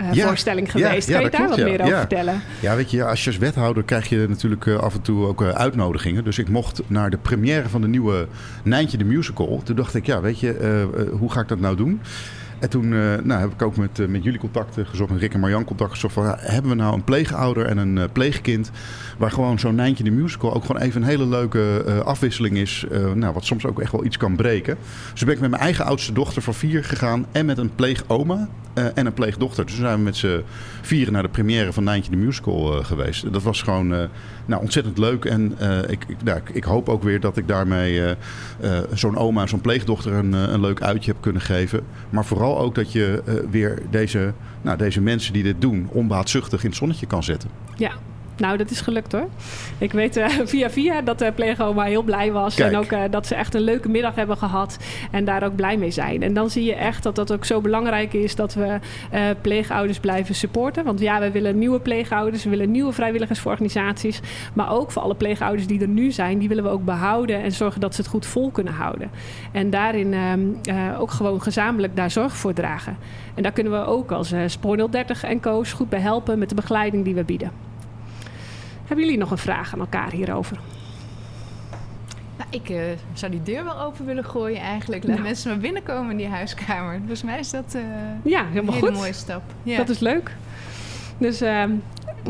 uh, 0.00 0.12
ja, 0.12 0.26
voorstelling 0.26 0.70
geweest. 0.70 1.08
Ja, 1.08 1.14
kan 1.14 1.24
je 1.24 1.30
daar 1.30 1.40
klopt, 1.40 1.60
wat 1.60 1.68
meer 1.68 1.82
over 1.82 1.98
vertellen? 1.98 2.40
Ja, 2.60 2.76
weet 2.76 2.90
je, 2.90 3.04
als 3.04 3.24
je 3.24 3.30
als 3.30 3.38
wethouder 3.38 3.82
krijg 3.82 4.08
je 4.08 4.26
natuurlijk 4.28 4.64
uh, 4.64 4.78
af 4.78 4.94
en 4.94 5.02
toe 5.02 5.26
ook 5.26 5.42
uh, 5.42 5.48
uitnodigingen. 5.48 6.24
Dus 6.24 6.38
ik 6.38 6.48
mocht 6.48 6.82
naar 6.86 7.10
de 7.10 7.18
première 7.18 7.68
van 7.68 7.80
de 7.80 7.88
nieuwe 7.88 8.26
Nijntje 8.64 8.98
de 8.98 9.04
Musical. 9.04 9.60
Toen 9.64 9.76
dacht 9.76 9.94
ik, 9.94 10.06
ja, 10.06 10.20
weet 10.20 10.40
je, 10.40 10.88
hoe 11.18 11.32
ga 11.32 11.40
ik 11.40 11.48
dat 11.48 11.60
nou 11.60 11.76
doen? 11.76 12.00
En 12.62 12.68
toen 12.68 12.92
uh, 12.92 13.14
nou, 13.22 13.40
heb 13.40 13.52
ik 13.52 13.62
ook 13.62 13.76
met, 13.76 13.98
uh, 13.98 14.08
met 14.08 14.22
jullie 14.24 14.38
contacten 14.38 14.86
gezocht, 14.86 15.10
met 15.10 15.20
Rick 15.20 15.34
en 15.34 15.40
Marjan 15.40 15.64
contact 15.64 15.90
gezocht. 15.90 16.14
Van, 16.14 16.34
hebben 16.36 16.70
we 16.70 16.76
nou 16.76 16.94
een 16.94 17.04
pleegouder 17.04 17.66
en 17.66 17.76
een 17.78 18.12
pleegkind... 18.12 18.70
waar 19.18 19.30
gewoon 19.30 19.58
zo'n 19.58 19.74
Nijntje 19.74 20.04
de 20.04 20.10
Musical 20.10 20.54
ook 20.54 20.64
gewoon 20.64 20.82
even 20.82 21.02
een 21.02 21.08
hele 21.08 21.26
leuke 21.26 21.82
afwisseling 22.04 22.56
is... 22.56 22.86
nou, 23.14 23.34
wat 23.34 23.44
soms 23.44 23.66
ook 23.66 23.80
echt 23.80 23.92
wel 23.92 24.04
iets 24.04 24.16
kan 24.16 24.36
breken. 24.36 24.76
Dus 25.12 25.24
ben 25.24 25.34
ik 25.34 25.40
met 25.40 25.50
mijn 25.50 25.62
eigen 25.62 25.84
oudste 25.84 26.12
dochter 26.12 26.42
van 26.42 26.54
vier 26.54 26.84
gegaan... 26.84 27.26
en 27.32 27.46
met 27.46 27.58
een 27.58 27.74
pleegoma 27.74 28.48
en 28.74 29.06
een 29.06 29.14
pleegdochter. 29.14 29.64
Dus 29.64 29.74
toen 29.74 29.84
zijn 29.84 29.98
we 29.98 30.04
met 30.04 30.16
z'n 30.16 30.42
vieren 30.80 31.12
naar 31.12 31.22
de 31.22 31.28
première 31.28 31.72
van 31.72 31.84
Nijntje 31.84 32.10
de 32.10 32.16
Musical 32.16 32.82
geweest. 32.82 33.32
Dat 33.32 33.42
was 33.42 33.62
gewoon 33.62 34.08
nou, 34.44 34.62
ontzettend 34.62 34.98
leuk. 34.98 35.24
En 35.24 35.56
ik, 35.88 36.04
ik, 36.08 36.22
nou, 36.24 36.40
ik, 36.52 36.64
hoop 36.64 36.88
ook 36.88 37.02
weer 37.02 37.20
dat 37.20 37.36
ik 37.36 37.48
daarmee 37.48 38.14
zo'n 38.92 39.16
oma 39.16 39.46
zo'n 39.46 39.60
pleegdochter... 39.60 40.12
Een, 40.12 40.32
een 40.32 40.60
leuk 40.60 40.82
uitje 40.82 41.10
heb 41.10 41.20
kunnen 41.20 41.42
geven. 41.42 41.80
Maar 42.10 42.24
vooral 42.24 42.58
ook 42.58 42.74
dat 42.74 42.92
je 42.92 43.22
weer 43.50 43.82
deze, 43.90 44.32
nou, 44.62 44.78
deze 44.78 45.00
mensen 45.00 45.32
die 45.32 45.42
dit 45.42 45.60
doen 45.60 45.88
onbaatzuchtig 45.90 46.62
in 46.62 46.68
het 46.68 46.78
zonnetje 46.78 47.06
kan 47.06 47.22
zetten. 47.22 47.50
Ja, 47.76 47.92
nou, 48.42 48.56
dat 48.56 48.70
is 48.70 48.80
gelukt 48.80 49.12
hoor. 49.12 49.28
Ik 49.78 49.92
weet 49.92 50.16
uh, 50.16 50.28
via 50.52 50.70
via 50.70 51.00
dat 51.00 51.18
de 51.18 51.24
uh, 51.24 51.32
pleegoma 51.34 51.82
heel 51.82 52.02
blij 52.02 52.32
was. 52.32 52.54
Kijk. 52.54 52.72
En 52.72 52.78
ook 52.78 52.92
uh, 52.92 53.02
dat 53.10 53.26
ze 53.26 53.34
echt 53.34 53.54
een 53.54 53.60
leuke 53.60 53.88
middag 53.88 54.14
hebben 54.14 54.36
gehad. 54.36 54.78
En 55.10 55.24
daar 55.24 55.42
ook 55.42 55.56
blij 55.56 55.76
mee 55.76 55.90
zijn. 55.90 56.22
En 56.22 56.34
dan 56.34 56.50
zie 56.50 56.64
je 56.64 56.74
echt 56.74 57.02
dat 57.02 57.16
dat 57.16 57.32
ook 57.32 57.44
zo 57.44 57.60
belangrijk 57.60 58.12
is 58.12 58.34
dat 58.34 58.54
we 58.54 58.78
pleegouders 59.40 59.98
blijven 59.98 60.34
supporten. 60.34 60.84
Want 60.84 61.00
ja, 61.00 61.20
we 61.20 61.30
willen 61.30 61.58
nieuwe 61.58 61.80
pleegouders. 61.80 62.44
We 62.44 62.50
willen 62.50 62.70
nieuwe 62.70 62.92
vrijwilligers 62.92 63.40
voor 63.40 63.50
organisaties. 63.50 64.20
Maar 64.52 64.70
ook 64.70 64.90
voor 64.90 65.02
alle 65.02 65.14
pleegouders 65.14 65.66
die 65.66 65.80
er 65.80 65.88
nu 65.88 66.10
zijn. 66.10 66.38
Die 66.38 66.48
willen 66.48 66.64
we 66.64 66.70
ook 66.70 66.84
behouden. 66.84 67.42
En 67.42 67.52
zorgen 67.52 67.80
dat 67.80 67.94
ze 67.94 68.00
het 68.00 68.10
goed 68.10 68.26
vol 68.26 68.50
kunnen 68.50 68.72
houden. 68.72 69.10
En 69.52 69.70
daarin 69.70 70.14
ook 70.98 71.10
gewoon 71.10 71.42
gezamenlijk 71.42 71.96
daar 71.96 72.10
zorg 72.10 72.36
voor 72.36 72.52
dragen. 72.52 72.96
En 73.34 73.42
daar 73.42 73.52
kunnen 73.52 73.72
we 73.72 73.86
ook 73.86 74.12
als 74.12 74.34
Spoor 74.46 74.90
030 74.90 75.24
en 75.24 75.40
Koos 75.40 75.72
goed 75.72 75.88
bij 75.88 76.00
helpen 76.00 76.38
met 76.38 76.48
de 76.48 76.54
begeleiding 76.54 77.04
die 77.04 77.14
we 77.14 77.24
bieden. 77.24 77.71
Hebben 78.86 79.04
jullie 79.04 79.18
nog 79.20 79.30
een 79.30 79.38
vraag 79.38 79.72
aan 79.72 79.80
elkaar 79.80 80.10
hierover? 80.10 80.58
Nou, 82.36 82.50
ik 82.50 82.68
uh, 82.68 82.80
zou 83.12 83.32
die 83.32 83.42
deur 83.42 83.64
wel 83.64 83.80
open 83.80 84.04
willen 84.04 84.24
gooien 84.24 84.60
eigenlijk. 84.60 85.02
Laat 85.04 85.12
Nou. 85.12 85.26
mensen 85.26 85.50
maar 85.50 85.58
binnenkomen 85.58 86.10
in 86.10 86.16
die 86.16 86.28
huiskamer. 86.28 86.98
Volgens 86.98 87.22
mij 87.22 87.38
is 87.38 87.50
dat 87.50 87.72
uh, 87.76 87.82
Ja, 88.24 88.44
helemaal 88.46 88.74
een 88.74 88.80
hele 88.80 88.86
goed. 88.86 88.96
mooie 88.96 89.12
stap. 89.12 89.42
Ja. 89.62 89.76
Dat 89.76 89.88
is 89.88 89.98
leuk. 89.98 90.30
Dus 91.18 91.42
uh, 91.42 91.64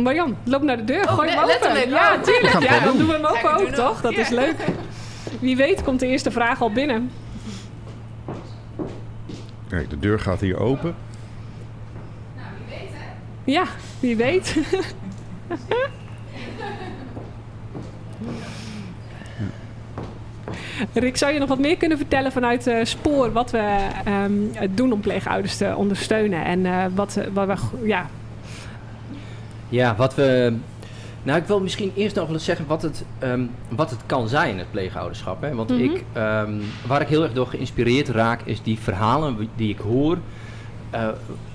Marjan, 0.01 0.37
loop 0.45 0.63
naar 0.63 0.77
de 0.77 0.85
deur. 0.85 1.03
Oh, 1.09 1.13
Gooi 1.13 1.29
hem 1.31 1.39
open. 1.39 1.89
Ja, 1.91 2.15
Oh. 2.15 2.23
tuurlijk. 2.23 2.61
Ja, 2.63 2.81
dan 2.81 2.97
doen. 2.99 3.07
we 3.07 3.13
hem 3.13 3.25
open 3.25 3.53
ook, 3.53 3.59
doen 3.59 3.73
toch? 3.73 4.01
Dat 4.01 4.13
is 4.17 4.29
leuk. 4.29 4.57
Wie 5.41 5.57
weet 5.57 5.83
komt 5.83 6.01
de 6.01 6.07
eerste 6.07 6.31
vraag 6.31 6.61
al 6.63 6.73
binnen. 6.73 7.11
Kijk, 9.69 9.91
de 9.91 9.99
deur 9.99 10.21
gaat 10.21 10.41
hier 10.41 10.59
open. 10.59 10.95
Ja, 13.45 13.65
wie 14.01 14.17
weet. 14.17 14.57
Rick, 20.93 21.17
zou 21.17 21.33
je 21.33 21.39
nog 21.39 21.49
wat 21.49 21.59
meer 21.59 21.77
kunnen 21.77 21.99
vertellen 21.99 22.33
vanuit 22.33 22.67
uh, 22.67 22.85
Spoor... 22.85 23.33
wat 23.33 23.51
we 23.51 23.77
um, 24.09 24.53
doen 24.71 24.93
om 24.93 25.01
pleegouders 25.01 25.57
te 25.57 25.75
ondersteunen? 25.77 26.45
En 26.45 26.59
uh, 26.65 26.85
wat, 26.95 27.19
wat 27.33 27.47
we... 27.47 27.87
Ja, 27.89 28.07
Ja, 29.69 29.95
wat 29.97 30.15
we. 30.15 30.57
Nou, 31.23 31.39
ik 31.39 31.47
wil 31.47 31.61
misschien 31.61 31.93
eerst 31.95 32.17
nog 32.17 32.25
wel 32.25 32.35
eens 32.35 32.45
zeggen 32.45 32.67
wat 32.67 32.83
het, 32.83 33.05
um, 33.23 33.51
wat 33.69 33.91
het 33.91 34.01
kan 34.07 34.29
zijn, 34.29 34.59
het 34.59 34.71
pleegouderschap. 34.71 35.43
Hè? 35.43 35.55
Want 35.55 35.71
Mhm. 35.71 35.81
ik, 35.81 36.05
um, 36.17 36.63
waar 36.87 37.01
ik 37.01 37.09
heel 37.09 37.23
erg 37.23 37.33
door 37.33 37.47
geïnspireerd 37.47 38.09
raak, 38.09 38.41
is 38.45 38.63
die 38.63 38.79
verhalen 38.79 39.49
die 39.57 39.71
ik 39.71 39.79
hoor. 39.79 40.19
Uh, 40.95 41.09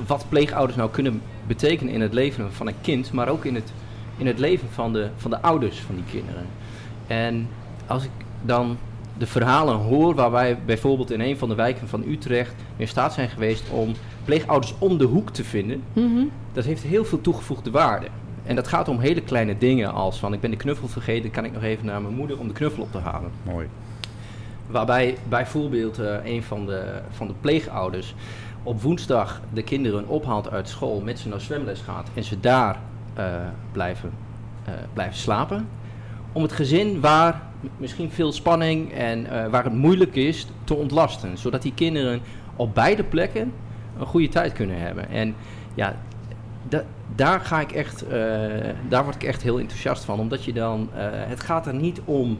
wat 0.05 0.25
pleegouders 0.29 0.77
nou 0.77 0.89
kunnen 0.89 1.21
betekenen 1.47 1.93
in 1.93 2.01
het 2.01 2.13
leven 2.13 2.53
van 2.53 2.67
een 2.67 2.81
kind, 2.81 3.11
maar 3.11 3.27
ook 3.27 3.45
in 3.45 3.55
het, 3.55 3.71
in 4.17 4.27
het 4.27 4.39
leven 4.39 4.67
van 4.71 4.93
de, 4.93 5.09
van 5.17 5.31
de 5.31 5.41
ouders 5.41 5.79
van 5.79 5.95
die 5.95 6.03
kinderen. 6.11 6.45
En 7.07 7.47
als 7.87 8.03
ik 8.03 8.09
dan 8.41 8.77
de 9.17 9.27
verhalen 9.27 9.75
hoor 9.75 10.15
waar 10.15 10.31
wij 10.31 10.57
bijvoorbeeld 10.65 11.11
in 11.11 11.21
een 11.21 11.37
van 11.37 11.49
de 11.49 11.55
wijken 11.55 11.87
van 11.87 12.03
Utrecht 12.07 12.55
in 12.75 12.87
staat 12.87 13.13
zijn 13.13 13.29
geweest 13.29 13.69
om 13.69 13.93
pleegouders 14.25 14.73
om 14.79 14.97
de 14.97 15.05
hoek 15.05 15.29
te 15.29 15.43
vinden, 15.43 15.83
mm 15.93 16.13
-hmm. 16.15 16.31
dat 16.53 16.65
heeft 16.65 16.83
heel 16.83 17.05
veel 17.05 17.21
toegevoegde 17.21 17.71
waarde. 17.71 18.07
en 18.45 18.55
dat 18.55 18.67
gaat 18.67 18.87
om 18.87 18.99
hele 18.99 19.21
kleine 19.21 19.57
dingen 19.57 19.93
als 19.93 20.19
van 20.19 20.33
ik 20.33 20.39
ben 20.39 20.51
de 20.51 20.57
knuffel 20.57 20.87
vergeten, 20.87 21.31
kan 21.31 21.45
ik 21.45 21.53
nog 21.53 21.63
even 21.63 21.85
naar 21.85 22.01
mijn 22.01 22.15
moeder 22.15 22.39
om 22.39 22.47
de 22.47 22.53
knuffel 22.53 22.83
op 22.83 22.91
te 22.91 22.97
halen. 22.97 23.31
Mooi. 23.43 23.67
Waarbij 24.67 25.17
bijvoorbeeld 25.29 25.99
uh, 25.99 26.15
een 26.23 26.43
van 26.43 26.65
de, 26.65 27.01
van 27.09 27.27
de 27.27 27.33
pleegouders 27.41 28.15
op 28.63 28.81
woensdag 28.81 29.41
de 29.53 29.63
kinderen 29.63 30.07
ophaalt 30.07 30.49
uit 30.49 30.69
school, 30.69 31.01
met 31.01 31.19
ze 31.19 31.29
naar 31.29 31.41
zwemles 31.41 31.81
gaat 31.81 32.07
en 32.13 32.23
ze 32.23 32.39
daar 32.39 32.79
uh, 33.17 33.25
blijven, 33.71 34.11
uh, 34.67 34.73
blijven 34.93 35.17
slapen. 35.17 35.67
Om 36.31 36.41
het 36.41 36.51
gezin 36.51 36.99
waar 36.99 37.41
misschien 37.77 38.11
veel 38.11 38.31
spanning 38.31 38.93
en 38.93 39.49
waar 39.51 39.63
het 39.63 39.73
moeilijk 39.73 40.15
is 40.15 40.47
te 40.63 40.73
ontlasten. 40.73 41.37
Zodat 41.37 41.61
die 41.61 41.73
kinderen 41.73 42.21
op 42.55 42.75
beide 42.75 43.03
plekken 43.03 43.53
een 43.99 44.05
goede 44.05 44.29
tijd 44.29 44.53
kunnen 44.53 44.79
hebben. 44.79 45.09
En 45.09 45.35
ja, 45.73 45.95
da 46.69 46.83
daar 47.15 47.39
ga 47.39 47.59
ik 47.59 47.71
echt, 47.71 48.05
daar 48.89 49.03
word 49.03 49.15
ik 49.15 49.23
echt 49.23 49.41
heel 49.41 49.59
enthousiast 49.59 50.03
van. 50.03 50.19
Omdat 50.19 50.43
je 50.43 50.53
dan, 50.53 50.89
het 51.27 51.39
gaat 51.39 51.67
er 51.67 51.73
niet 51.73 52.01
om 52.05 52.39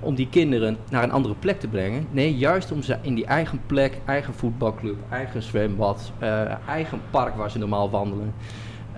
om 0.00 0.14
die 0.14 0.28
kinderen 0.28 0.76
naar 0.90 1.02
een 1.02 1.12
andere 1.12 1.34
plek 1.34 1.60
te 1.60 1.68
brengen. 1.68 2.06
Nee, 2.10 2.36
juist 2.36 2.72
om 2.72 2.82
ze 2.82 2.96
in 3.00 3.14
die 3.14 3.26
eigen 3.26 3.60
plek, 3.66 3.98
eigen 4.04 4.34
voetbalclub, 4.34 4.96
eigen 5.10 5.42
zwembad, 5.42 6.12
eigen 6.68 7.00
park 7.10 7.34
waar 7.36 7.50
ze 7.50 7.58
normaal 7.58 7.90
wandelen. 7.90 8.34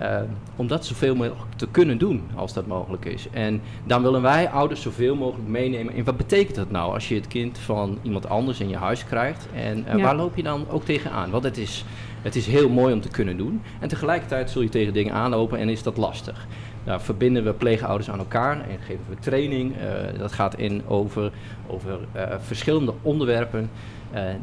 Uh, 0.01 0.19
om 0.55 0.67
dat 0.67 0.85
zoveel 0.85 1.15
mogelijk 1.15 1.53
te 1.55 1.67
kunnen 1.71 1.97
doen 1.97 2.23
als 2.35 2.53
dat 2.53 2.67
mogelijk 2.67 3.05
is. 3.05 3.29
En 3.29 3.61
dan 3.83 4.01
willen 4.01 4.21
wij 4.21 4.49
ouders 4.49 4.81
zoveel 4.81 5.15
mogelijk 5.15 5.47
meenemen. 5.47 5.93
En 5.93 6.03
wat 6.03 6.17
betekent 6.17 6.55
dat 6.55 6.71
nou 6.71 6.93
als 6.93 7.07
je 7.07 7.15
het 7.15 7.27
kind 7.27 7.57
van 7.57 7.97
iemand 8.01 8.29
anders 8.29 8.59
in 8.59 8.69
je 8.69 8.75
huis 8.75 9.05
krijgt? 9.05 9.47
En 9.53 9.85
ja. 9.87 9.97
waar 9.97 10.15
loop 10.15 10.35
je 10.35 10.43
dan 10.43 10.65
ook 10.69 10.83
tegenaan? 10.83 11.29
Want 11.29 11.43
het 11.43 11.57
is, 11.57 11.85
het 12.21 12.35
is 12.35 12.45
heel 12.47 12.69
mooi 12.69 12.93
om 12.93 13.01
te 13.01 13.09
kunnen 13.09 13.37
doen. 13.37 13.61
En 13.79 13.87
tegelijkertijd 13.87 14.49
zul 14.49 14.61
je 14.61 14.69
tegen 14.69 14.93
dingen 14.93 15.13
aanlopen 15.13 15.59
en 15.59 15.69
is 15.69 15.83
dat 15.83 15.97
lastig. 15.97 16.47
Daar 16.83 17.01
verbinden 17.01 17.43
we 17.43 17.53
pleegouders 17.53 18.09
aan 18.09 18.19
elkaar 18.19 18.69
en 18.69 18.79
geven 18.79 19.05
we 19.09 19.15
training. 19.19 19.75
Uh, 19.75 20.19
dat 20.19 20.31
gaat 20.31 20.57
in 20.57 20.81
over, 20.87 21.31
over 21.67 21.99
uh, 22.15 22.23
verschillende 22.39 22.93
onderwerpen 23.01 23.69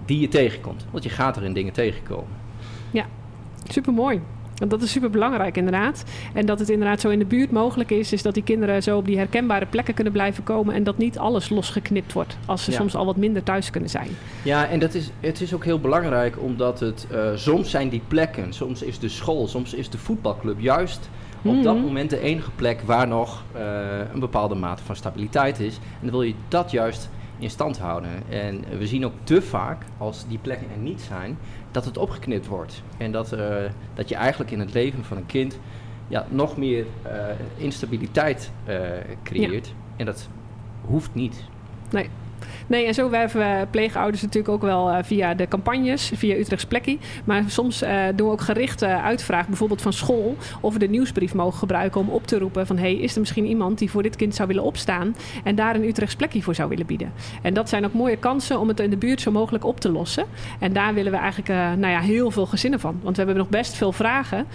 die 0.05 0.21
je 0.21 0.29
tegenkomt. 0.29 0.87
Want 0.91 1.05
je 1.05 1.11
gaat 1.11 1.37
er 1.37 1.45
in 1.45 1.53
dingen 1.53 1.73
tegenkomen. 1.73 2.33
Ja, 2.91 3.07
supermooi. 3.69 4.21
Want 4.55 4.71
dat 4.71 4.83
is 4.83 4.91
super 4.91 5.11
belangrijk 5.11 5.57
inderdaad. 5.57 6.05
En 6.33 6.47
dat 6.47 6.59
het 6.59 6.69
inderdaad 6.69 7.01
zo 7.01 7.09
in 7.09 7.19
de 7.19 7.25
buurt 7.25 7.51
mogelijk 7.51 7.91
is, 7.91 8.13
is 8.13 8.23
dat 8.23 8.35
die 8.35 8.43
kinderen 8.43 8.83
zo 8.83 8.97
op 8.97 9.07
die 9.07 9.17
herkenbare 9.17 9.67
plekken 9.67 9.95
kunnen 9.95 10.13
blijven 10.13 10.45
komen 10.45 10.75
en 10.75 10.85
dat 10.85 10.99
niet 10.99 11.19
alles 11.19 11.49
losgeknipt 11.49 12.13
wordt 12.13 12.37
als 12.47 12.65
ze 12.65 12.71
ja. 12.71 12.77
soms 12.77 12.95
al 12.95 13.07
wat 13.07 13.17
minder 13.17 13.43
thuis 13.43 13.71
kunnen 13.71 13.91
zijn. 13.91 14.09
Ja, 14.43 14.69
en 14.69 14.79
dat 14.79 14.95
is, 14.95 15.11
het 15.21 15.41
is 15.41 15.55
ook 15.55 15.65
heel 15.65 15.81
belangrijk 15.81 16.41
omdat 16.41 16.81
het 16.81 17.07
uh, 17.13 17.31
soms 17.35 17.71
zijn 17.71 17.89
die 17.89 18.03
plekken, 18.09 18.53
soms 18.53 18.83
is 18.83 18.99
de 18.99 19.09
school, 19.09 19.49
soms 19.49 19.75
is 19.75 19.91
de 19.91 19.99
voetbalclub 19.99 20.61
juist 20.61 21.11
op 21.43 21.63
dat 21.63 21.81
moment 21.81 22.11
de 22.11 22.21
enige 22.21 22.51
plek 22.51 22.81
waar 22.81 23.09
nog 23.09 23.45
uh, 23.57 23.61
een 24.13 24.21
bepaalde 24.21 24.55
mate 24.55 24.83
van 24.83 24.97
stabiliteit 24.97 25.61
is. 25.61 25.77
En 25.77 26.01
dan 26.01 26.11
wil 26.11 26.23
je 26.23 26.35
dat 26.49 26.71
juist 26.71 27.09
in 27.39 27.51
stand 27.51 27.79
houden. 27.79 28.11
En 28.29 28.65
we 28.79 28.87
zien 28.87 29.05
ook 29.05 29.13
te 29.25 29.43
vaak, 29.43 29.83
als 29.99 30.25
die 30.29 30.39
plekken 30.39 30.67
er 30.71 30.81
niet 30.81 31.01
zijn, 31.01 31.39
dat 31.75 31.85
het 31.85 31.97
opgeknipt 31.97 32.47
wordt. 32.47 32.83
En 32.97 33.13
dat, 33.13 33.33
uh, 33.33 33.57
dat 33.95 34.09
je 34.09 34.15
eigenlijk 34.15 34.51
in 34.51 34.61
het 34.61 34.73
leven 34.75 35.05
van 35.05 35.17
een 35.17 35.27
kind 35.27 35.59
ja, 36.09 36.27
nog 36.31 36.57
meer 36.57 36.87
uh, 37.07 37.13
instabiliteit 37.57 38.51
creëert. 39.23 39.67
Ja. 39.67 39.73
En 39.97 40.07
dat 40.07 40.29
hoeft 40.81 41.15
niet. 41.15 41.45
Nee. 41.91 42.09
Nee, 42.67 42.87
en 42.87 42.95
zo 42.95 43.11
werven 43.11 43.41
we 43.41 43.67
pleegouders 43.71 44.23
natuurlijk 44.23 44.55
ook 44.55 44.63
wel 44.63 44.91
uh, 44.91 44.99
via 45.03 45.35
de 45.35 45.49
campagnes, 45.49 46.11
via 46.15 46.37
Utrechts 46.37 46.65
Plekkie. 46.67 46.99
Maar 47.25 47.45
soms 47.47 47.83
uh, 47.83 48.03
doen 48.15 48.27
we 48.27 48.33
ook 48.33 48.41
gerichte 48.41 48.87
uitvraag, 48.87 49.47
bijvoorbeeld 49.47 49.83
van 49.83 49.93
school, 49.93 50.37
of 50.61 50.73
we 50.73 50.79
de 50.79 50.89
nieuwsbrief 50.89 51.35
mogen 51.35 51.59
gebruiken 51.59 52.01
om 52.01 52.09
op 52.09 52.27
te 52.27 52.39
roepen 52.39 52.67
van 52.67 52.79
hey, 52.79 52.95
is 52.95 53.15
er 53.15 53.21
misschien 53.21 53.47
iemand 53.47 53.79
die 53.79 53.91
voor 53.91 54.03
dit 54.03 54.17
kind 54.17 54.35
zou 54.35 54.49
willen 54.49 54.63
opstaan 54.63 55.17
en 55.45 55.55
daar 55.55 55.75
een 55.75 55.85
Utrechts 55.85 56.17
Plekkie 56.17 56.43
voor 56.43 56.55
zou 56.55 56.69
willen 56.69 56.87
bieden. 56.87 57.13
En 57.43 57.55
dat 57.55 57.69
zijn 57.69 57.85
ook 57.85 57.93
mooie 57.93 58.17
kansen 58.17 58.61
om 58.61 58.69
het 58.69 58.81
in 58.81 58.91
de 58.91 58.97
buurt 58.97 59.21
zo 59.21 59.31
mogelijk 59.31 59.65
op 59.65 59.81
te 59.81 59.91
lossen. 59.91 60.25
En 60.61 60.73
daar 60.73 60.95
willen 60.95 61.13
we 61.13 61.19
eigenlijk 61.19 61.49
nou 61.79 61.93
ja, 61.93 62.01
heel 62.01 62.31
veel 62.31 62.47
gezinnen 62.47 62.81
van. 62.81 62.99
Want 63.03 63.17
we 63.17 63.23
hebben 63.23 63.41
nog 63.41 63.49
best 63.49 63.75
veel 63.75 63.93
vragen 63.93 64.47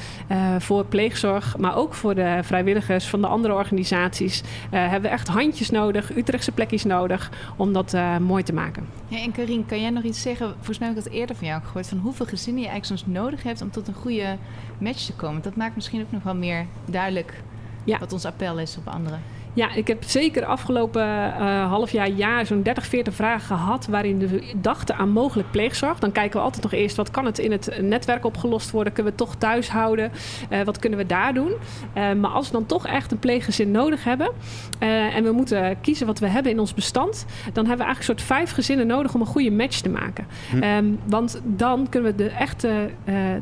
voor 0.58 0.86
pleegzorg, 0.86 1.58
maar 1.58 1.76
ook 1.76 1.94
voor 1.94 2.16
de 2.16 2.40
vrijwilligers 2.42 3.08
van 3.08 3.22
de 3.22 3.28
andere 3.28 3.54
organisaties. 3.54 4.44
hebben 4.70 5.02
we 5.02 5.08
echt 5.08 5.28
handjes 5.28 5.70
nodig, 5.70 6.16
Utrechtse 6.16 6.52
plekjes 6.52 6.84
nodig, 6.84 7.32
om 7.56 7.72
dat 7.84 7.94
uh, 7.94 8.18
mooi 8.18 8.44
te 8.44 8.54
maken. 8.54 8.88
Ja, 9.08 9.22
en 9.22 9.32
Karine, 9.32 9.66
kan 9.66 9.82
jij 9.82 9.90
nog 9.90 10.04
iets 10.04 10.22
zeggen? 10.22 10.54
Volgens 10.56 10.80
mij 10.80 10.88
heb 10.88 10.98
ik 10.98 11.04
dat 11.04 11.14
eerder 11.14 11.36
van 11.36 11.48
jou 11.48 11.62
gehoord. 11.62 11.88
Van 11.88 11.98
hoeveel 11.98 12.26
gezinnen 12.26 12.62
je 12.64 12.70
eigenlijk 12.70 13.02
soms 13.02 13.16
nodig 13.16 13.44
hebt 13.44 13.62
om 13.62 13.72
tot 13.72 13.88
een 13.88 13.94
goede 13.94 14.38
match 14.78 15.06
te 15.06 15.14
komen. 15.14 15.42
Dat 15.42 15.56
maakt 15.56 15.76
misschien 15.76 16.02
ook 16.02 16.12
nog 16.12 16.24
wel 16.24 16.36
meer 16.36 16.66
duidelijk 16.86 17.44
ja. 17.84 18.00
wat 18.00 18.14
ons 18.14 18.26
appel 18.26 18.60
is 18.60 18.78
op 18.78 18.88
anderen. 18.88 19.22
Ja, 19.54 19.74
ik 19.74 19.88
heb 19.88 20.04
zeker 20.04 20.46
afgelopen 20.46 21.02
uh, 21.02 21.68
half 21.70 21.92
jaar, 21.92 22.10
jaar 22.10 22.46
zo'n 22.46 22.62
30, 22.62 22.86
40 22.86 23.14
vragen 23.14 23.58
gehad 23.58 23.88
waarin 23.88 24.20
we 24.20 24.44
dachten 24.56 24.96
aan 24.96 25.10
mogelijk 25.10 25.52
pleegzorg. 25.52 26.00
Dan 26.00 26.12
kijken 26.12 26.38
we 26.38 26.44
altijd 26.44 26.64
nog 26.64 26.72
eerst 26.72 26.96
wat 26.96 27.12
kan 27.12 27.26
het 27.26 27.40
in 27.40 27.52
het 27.52 27.80
netwerk 27.82 28.26
opgelost 28.26 28.72
worden. 28.72 28.94
Kunnen 28.94 29.14
we 29.14 29.18
het 29.18 29.28
toch 29.28 29.40
thuis 29.40 29.70
houden? 29.70 30.12
Uh, 30.50 30.62
wat 30.62 30.80
kunnen 30.80 31.00
we 31.00 31.06
daar 31.06 31.34
doen? 31.34 31.52
Uh, 31.98 32.14
maar 32.14 32.32
als 32.32 32.46
we 32.46 32.54
dan 32.54 32.66
toch 32.66 32.88
echt 32.88 33.12
een 33.12 33.20
pleeggezin 33.20 33.72
nodig 33.72 34.04
hebben 34.04 34.32
en 34.80 35.24
we 35.24 35.32
moeten 35.32 35.78
kiezen 35.82 36.08
wat 36.08 36.20
we 36.20 36.28
hebben 36.28 36.52
in 36.52 36.60
ons 36.60 36.74
bestand, 36.74 37.26
dan 37.54 37.66
hebben 37.66 37.86
we 37.86 37.94
eigenlijk 37.94 38.00
een 38.00 38.04
soort 38.04 38.40
vijf 38.40 38.52
gezinnen 38.52 38.88
nodig 38.88 39.14
om 39.14 39.22
een 39.22 39.28
goede 39.28 39.52
match 39.52 39.80
te 39.80 39.90
maken. 39.90 40.28
Hm. 40.50 40.64
Um, 40.64 41.00
want 41.06 41.42
dan 41.44 41.88
kunnen 41.90 42.12
we 42.12 42.24
de 42.24 42.30
echte 42.30 42.90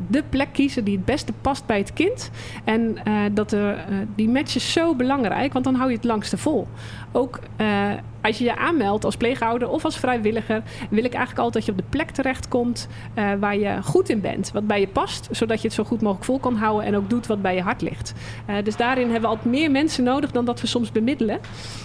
de 0.08 0.24
plek 0.30 0.48
kiezen 0.52 0.84
die 0.84 0.96
het 0.96 1.06
beste 1.06 1.34
past 1.42 1.66
bij 1.66 1.78
het 1.78 1.94
kind. 1.94 2.32
En 2.64 2.98
dat 3.34 3.52
er, 3.52 3.86
die 4.16 4.30
match 4.30 4.56
is 4.56 4.72
zo 4.72 4.96
belangrijk, 4.96 5.54
want 5.54 5.66
dan 5.66 5.76
hou 5.76 5.92
je 5.92 5.97
het 5.98 6.06
langste 6.06 6.38
vol. 6.38 6.68
Ook 7.12 7.39
uh, 7.58 7.92
als 8.27 8.38
je 8.38 8.43
je 8.43 8.55
aanmeldt 8.55 9.05
als 9.05 9.17
pleegouder 9.17 9.69
of 9.69 9.86
als 9.86 9.98
vrijwilliger, 9.98 10.63
wil 10.89 11.03
ik 11.03 11.13
eigenlijk 11.13 11.39
altijd 11.39 11.53
dat 11.53 11.65
je 11.65 11.72
op 11.72 11.77
de 11.77 11.98
plek 11.98 12.10
terechtkomt 12.10 12.88
uh, 13.15 13.31
waar 13.39 13.57
je 13.57 13.77
goed 13.84 14.10
in 14.10 14.22
bent, 14.22 14.51
wat 14.53 14.67
bij 14.67 14.79
je 14.79 14.88
past, 14.88 15.27
zodat 15.31 15.62
je 15.62 15.67
het 15.67 15.75
zo 15.75 15.84
goed 15.84 16.01
mogelijk 16.01 16.25
vol 16.25 16.39
kan 16.39 16.55
houden 16.55 16.86
en 16.86 16.96
ook 16.96 17.10
doet 17.10 17.27
wat 17.27 17.41
bij 17.41 17.55
je 17.55 17.62
hart 17.62 17.81
ligt. 17.81 18.13
Uh, 18.50 18.55
dus 18.63 18.75
daarin 18.75 19.03
hebben 19.03 19.22
we 19.22 19.27
altijd 19.27 19.53
meer 19.53 19.72
mensen 19.72 20.03
nodig 20.03 20.31
dan 20.31 20.46
dat 20.46 20.62
we 20.62 20.67
soms 20.67 20.91
bemiddelen. 20.91 21.39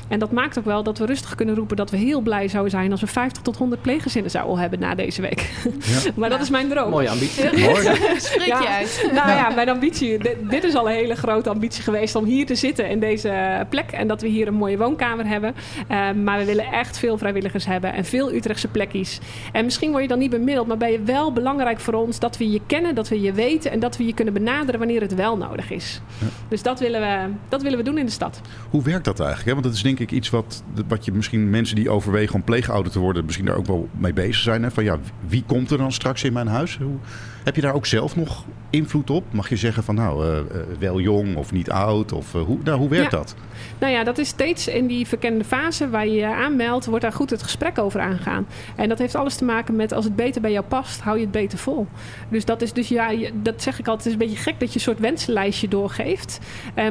En 0.09 0.19
dat 0.19 0.33
maakt 0.33 0.59
ook 0.59 0.65
wel 0.65 0.83
dat 0.83 0.99
we 0.99 1.07
rustig 1.07 1.35
kunnen 1.35 1.55
roepen 1.55 1.77
dat 1.77 1.91
we 1.91 1.97
heel 1.97 2.21
blij 2.21 2.49
zouden 2.49 2.71
zijn 2.71 2.91
als 2.91 3.01
we 3.01 3.07
50 3.07 3.43
tot 3.43 3.57
100 3.57 3.83
pleeggezinnen 3.83 4.31
zouden 4.31 4.59
hebben 4.59 4.79
na 4.79 4.95
deze 4.95 5.23
week. 5.23 5.51
Ja. 5.65 6.11
maar 6.17 6.31
dat 6.31 6.41
is 6.41 6.51
mijn 6.51 6.69
droom. 6.69 6.91
Mooie 6.91 7.11
ambitie. 7.11 7.45
Mooi. 7.45 7.83
Spreek 8.17 8.47
je 8.47 8.69
uit. 8.69 9.11
Nou 9.13 9.29
ja, 9.29 9.51
mijn 9.51 9.69
ambitie. 9.69 10.19
Dit, 10.19 10.37
dit, 10.51 10.65
is 10.65 10.75
al 10.75 10.89
een 10.89 10.95
hele 10.95 11.15
grote 11.15 11.51
ambitie 11.51 11.83
geweest 11.83 12.15
om 12.15 12.25
hier 12.25 12.47
te 12.47 12.55
zitten 12.55 12.89
in 12.89 13.01
deze 13.01 13.67
plek 13.69 13.91
en 13.91 14.09
dat 14.09 14.21
we 14.23 14.29
hier 14.29 14.47
een 14.47 14.55
mooie 14.55 14.79
woonkamer 14.79 15.27
hebben. 15.27 15.55
Uh, 15.91 16.11
maar 16.13 16.32
we 16.39 16.45
willen 16.45 16.65
echt 16.65 16.99
veel 16.99 17.19
vrijwilligers 17.19 17.67
hebben 17.67 17.93
en 17.93 18.05
veel 18.05 18.33
Utrechtse 18.33 18.69
plekjes. 18.69 19.21
En 19.53 19.65
misschien 19.65 19.91
word 19.91 20.03
je 20.03 20.09
dan 20.09 20.19
niet 20.19 20.31
bemiddeld, 20.31 20.67
maar 20.67 20.77
ben 20.77 20.93
je 20.93 21.03
wel 21.03 21.33
belangrijk 21.33 21.81
voor 21.81 21.95
ons 21.95 22.19
dat 22.19 22.37
we 22.37 22.51
je 22.51 22.61
kennen, 22.67 22.95
dat 22.95 23.09
we 23.09 23.21
je 23.21 23.33
weten 23.33 23.71
en 23.71 23.81
dat 23.81 23.97
we 23.97 24.07
je 24.07 24.15
kunnen 24.15 24.35
benaderen 24.35 24.79
wanneer 24.79 25.01
het 25.01 25.15
wel 25.15 25.37
nodig 25.37 25.71
is. 25.71 26.01
Ja. 26.19 26.27
Dus 26.49 26.63
dat 26.63 26.81
willen, 26.81 27.01
we, 27.01 27.33
dat 27.49 27.63
willen 27.63 27.79
we 27.79 27.85
doen 27.85 27.99
in 27.99 28.07
de 28.07 28.13
stad. 28.13 28.41
Hoe 28.71 28.83
werkt 28.83 29.05
dat 29.05 29.21
eigenlijk? 29.21 29.51
Want 29.51 29.65
dat 29.65 29.75
is 29.75 29.83
denk 29.83 29.99
ik 29.99 30.11
iets 30.11 30.31
wat, 30.31 30.63
wat 30.89 31.05
je 31.05 31.13
misschien 31.13 31.51
mensen 31.51 31.77
die 31.77 31.91
overwegen 31.91 32.35
om 32.35 32.45
pleegouder 32.45 32.93
te 32.93 32.99
worden, 32.99 33.25
misschien 33.25 33.47
daar 33.47 33.57
ook 33.57 33.67
wel 33.67 33.89
mee 33.93 34.13
bezig 34.13 34.43
zijn. 34.43 34.63
Hè? 34.63 34.71
Van 34.71 34.85
ja, 34.85 34.99
wie 35.27 35.45
komt 35.47 35.71
er 35.71 35.79
dan 35.79 35.93
straks 35.93 36.25
in 36.25 36.33
mijn 36.33 36.47
huis? 36.47 36.77
Hoe, 36.77 36.99
heb 37.45 37.55
je 37.55 37.61
daar 37.61 37.75
ook 37.75 37.87
zelf 37.87 38.17
nog 38.17 38.45
invloed 38.71 39.11
op? 39.11 39.25
Mag 39.33 39.49
je 39.49 39.57
zeggen 39.57 39.85
van 39.85 39.95
nou, 39.95 40.27
uh, 40.27 40.37
uh, 40.37 40.45
wel 40.79 41.01
jong 41.01 41.37
of 41.37 41.53
niet 41.53 41.71
oud? 41.71 42.13
Of 42.13 42.35
uh, 42.35 42.43
hoe, 42.43 42.59
nou, 42.65 42.79
hoe 42.79 42.89
werkt 42.89 43.11
ja. 43.11 43.19
dat? 43.19 43.35
Nou 43.79 43.93
ja, 43.93 44.05
dat 44.05 44.19
is 44.19 44.29
steeds 44.29 44.69
in 44.69 44.87
die 44.87 45.07
verkende 45.07 45.45
fase 45.45 45.91
waar 45.91 46.07
je 46.07 46.22
je 46.29 46.35
aanmeldt, 46.35 46.87
wordt 46.87 47.03
daar 47.03 47.13
goed 47.13 47.31
het 47.31 47.43
gesprek 47.43 47.79
over 47.79 48.01
aangaan. 48.01 48.47
En 48.77 48.89
dat 48.89 48.99
heeft 48.99 49.15
alles 49.15 49.37
te 49.37 49.45
maken 49.45 49.77
met 49.77 49.93
als 49.93 50.05
het 50.05 50.17
beter 50.17 50.41
bij 50.41 50.53
jou 50.53 50.65
past, 50.65 51.01
hou 51.01 51.17
je 51.17 51.23
het 51.23 51.33
beter 51.33 51.59
vol. 51.59 51.87
Dus 52.29 52.45
dat 52.45 52.63
is 52.63 52.73
dus 52.73 52.89
ja, 52.89 53.11
dat 53.35 53.63
zeg 53.63 53.79
ik 53.79 53.89
altijd, 53.89 54.05
het 54.05 54.07
is 54.07 54.13
een 54.13 54.29
beetje 54.29 54.51
gek 54.51 54.61
dat 54.61 54.69
je 54.69 54.75
een 54.75 54.81
soort 54.81 54.99
wensenlijstje 54.99 55.69
doorgeeft, 55.69 56.39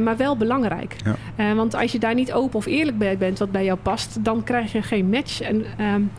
maar 0.01 0.17
wel 0.17 0.37
belangrijk. 0.37 0.95
Ja. 1.37 1.55
want 1.55 1.75
als 1.75 1.91
je 1.91 1.99
daar 1.99 2.13
niet 2.13 2.33
open 2.33 2.57
of 2.57 2.65
eerlijk 2.65 2.97
bij 2.97 3.17
bent 3.17 3.39
wat 3.39 3.51
bij 3.51 3.63
jou 3.63 3.79
past, 3.81 4.23
dan 4.23 4.43
krijg 4.43 4.71
je 4.71 4.81
geen 4.81 5.09
match. 5.09 5.41
En 5.41 5.65
um, 5.85 6.11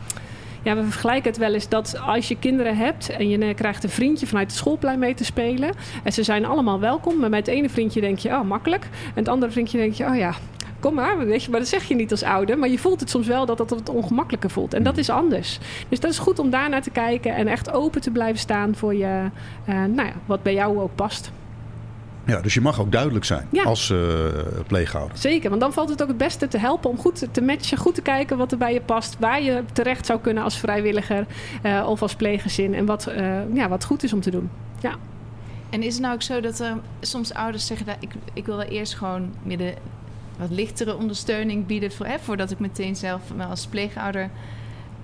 ja, 0.63 0.75
we 0.75 0.83
vergelijken 0.83 1.29
het 1.29 1.39
wel 1.39 1.53
eens 1.53 1.69
dat 1.69 1.99
als 2.05 2.27
je 2.27 2.37
kinderen 2.37 2.77
hebt 2.77 3.09
en 3.09 3.29
je 3.29 3.53
krijgt 3.53 3.83
een 3.83 3.89
vriendje 3.89 4.27
vanuit 4.27 4.47
het 4.47 4.55
schoolplein 4.55 4.99
mee 4.99 5.13
te 5.13 5.25
spelen. 5.25 5.71
En 6.03 6.13
ze 6.13 6.23
zijn 6.23 6.45
allemaal 6.45 6.79
welkom. 6.79 7.19
Maar 7.19 7.29
met 7.29 7.45
het 7.45 7.55
ene 7.55 7.69
vriendje 7.69 8.01
denk 8.01 8.17
je, 8.17 8.29
oh 8.29 8.41
makkelijk. 8.41 8.83
En 8.83 9.11
het 9.15 9.27
andere 9.27 9.51
vriendje 9.51 9.77
denk 9.77 9.93
je, 9.93 10.05
oh 10.05 10.15
ja, 10.15 10.33
kom 10.83 10.93
maar, 10.93 11.17
weet 11.17 11.43
je, 11.43 11.49
maar 11.49 11.59
dat 11.59 11.69
zeg 11.69 11.83
je 11.83 11.95
niet 11.95 12.11
als 12.11 12.23
ouder. 12.23 12.57
Maar 12.57 12.69
je 12.69 12.79
voelt 12.79 12.99
het 12.99 13.09
soms 13.09 13.27
wel 13.27 13.45
dat 13.45 13.57
dat 13.57 13.69
het 13.69 13.89
ongemakkelijker 13.89 14.49
voelt. 14.49 14.73
En 14.73 14.83
dat 14.83 14.97
is 14.97 15.09
anders. 15.09 15.59
Dus 15.89 15.99
dat 15.99 16.11
is 16.11 16.19
goed 16.19 16.39
om 16.39 16.49
daar 16.49 16.69
naar 16.69 16.81
te 16.81 16.89
kijken 16.89 17.35
en 17.35 17.47
echt 17.47 17.71
open 17.71 18.01
te 18.01 18.11
blijven 18.11 18.39
staan 18.39 18.75
voor 18.75 18.95
je, 18.95 19.29
uh, 19.69 19.75
nou 19.75 20.07
ja, 20.07 20.13
wat 20.25 20.43
bij 20.43 20.53
jou 20.53 20.79
ook 20.79 20.95
past. 20.95 21.31
Ja, 22.25 22.41
dus 22.41 22.53
je 22.53 22.61
mag 22.61 22.79
ook 22.79 22.91
duidelijk 22.91 23.25
zijn 23.25 23.47
ja. 23.51 23.63
als 23.63 23.89
uh, 23.89 23.99
pleegouder. 24.67 25.17
Zeker, 25.17 25.49
want 25.49 25.61
dan 25.61 25.73
valt 25.73 25.89
het 25.89 26.01
ook 26.01 26.07
het 26.07 26.17
beste 26.17 26.47
te 26.47 26.57
helpen 26.57 26.89
om 26.89 26.97
goed 26.97 27.27
te 27.31 27.41
matchen, 27.41 27.77
goed 27.77 27.95
te 27.95 28.01
kijken 28.01 28.37
wat 28.37 28.51
er 28.51 28.57
bij 28.57 28.73
je 28.73 28.81
past, 28.81 29.15
waar 29.19 29.41
je 29.41 29.63
terecht 29.73 30.05
zou 30.05 30.19
kunnen 30.19 30.43
als 30.43 30.57
vrijwilliger 30.57 31.25
uh, 31.63 31.85
of 31.89 32.01
als 32.01 32.15
pleeggezin 32.15 32.73
en 32.73 32.85
wat, 32.85 33.07
uh, 33.17 33.53
ja, 33.53 33.69
wat 33.69 33.85
goed 33.85 34.03
is 34.03 34.13
om 34.13 34.21
te 34.21 34.31
doen. 34.31 34.49
Ja. 34.79 34.95
En 35.69 35.83
is 35.83 35.93
het 35.93 36.01
nou 36.01 36.13
ook 36.13 36.21
zo 36.21 36.41
dat 36.41 36.59
er 36.59 36.77
soms 37.01 37.33
ouders 37.33 37.65
zeggen... 37.65 37.85
Dat 37.85 37.95
ik, 37.99 38.11
ik 38.33 38.45
wil 38.45 38.57
wel 38.57 38.65
eerst 38.65 38.95
gewoon 38.95 39.33
midden 39.43 39.73
wat 40.47 40.57
lichtere 40.57 40.95
ondersteuning 40.97 41.65
bieden... 41.65 41.91
Voor, 41.91 42.05
hè, 42.05 42.19
voordat 42.19 42.51
ik 42.51 42.59
meteen 42.59 42.95
zelf 42.95 43.21
als 43.49 43.67
pleegouder 43.67 44.29